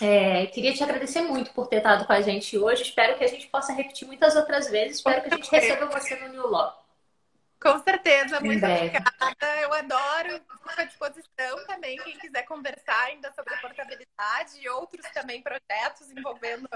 [0.00, 2.82] É, queria te agradecer muito por ter estado com a gente hoje.
[2.82, 4.98] Espero que a gente possa repetir muitas outras vezes.
[4.98, 6.86] Espero que a gente receba você no New Law.
[7.60, 9.60] Com certeza, muito obrigada.
[9.62, 11.96] Eu adoro, fico à disposição também.
[11.96, 16.68] Quem quiser conversar ainda sobre portabilidade e outros também projetos envolvendo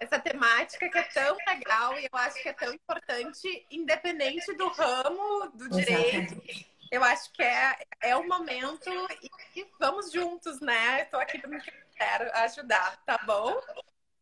[0.00, 4.68] essa temática que é tão legal e eu acho que é tão importante, independente do
[4.68, 6.16] ramo do direito.
[6.16, 6.72] Exatamente.
[6.90, 8.90] Eu acho que é, é o momento
[9.56, 11.02] e vamos juntos, né?
[11.02, 11.60] Estou aqui para me
[11.96, 13.60] quero ajudar, tá bom?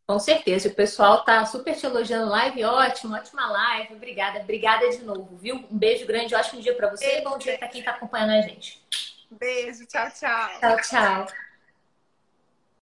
[0.07, 2.29] Com certeza, o pessoal tá super te elogiando.
[2.31, 3.95] Live ótimo, ótima live.
[3.95, 5.55] Obrigada, obrigada de novo, viu?
[5.71, 8.43] Um beijo grande, ótimo dia para você e bom dia para quem tá acompanhando a
[8.43, 8.83] gente.
[9.31, 10.51] Beijo, tchau, tchau.
[10.59, 11.50] Tchau, tchau.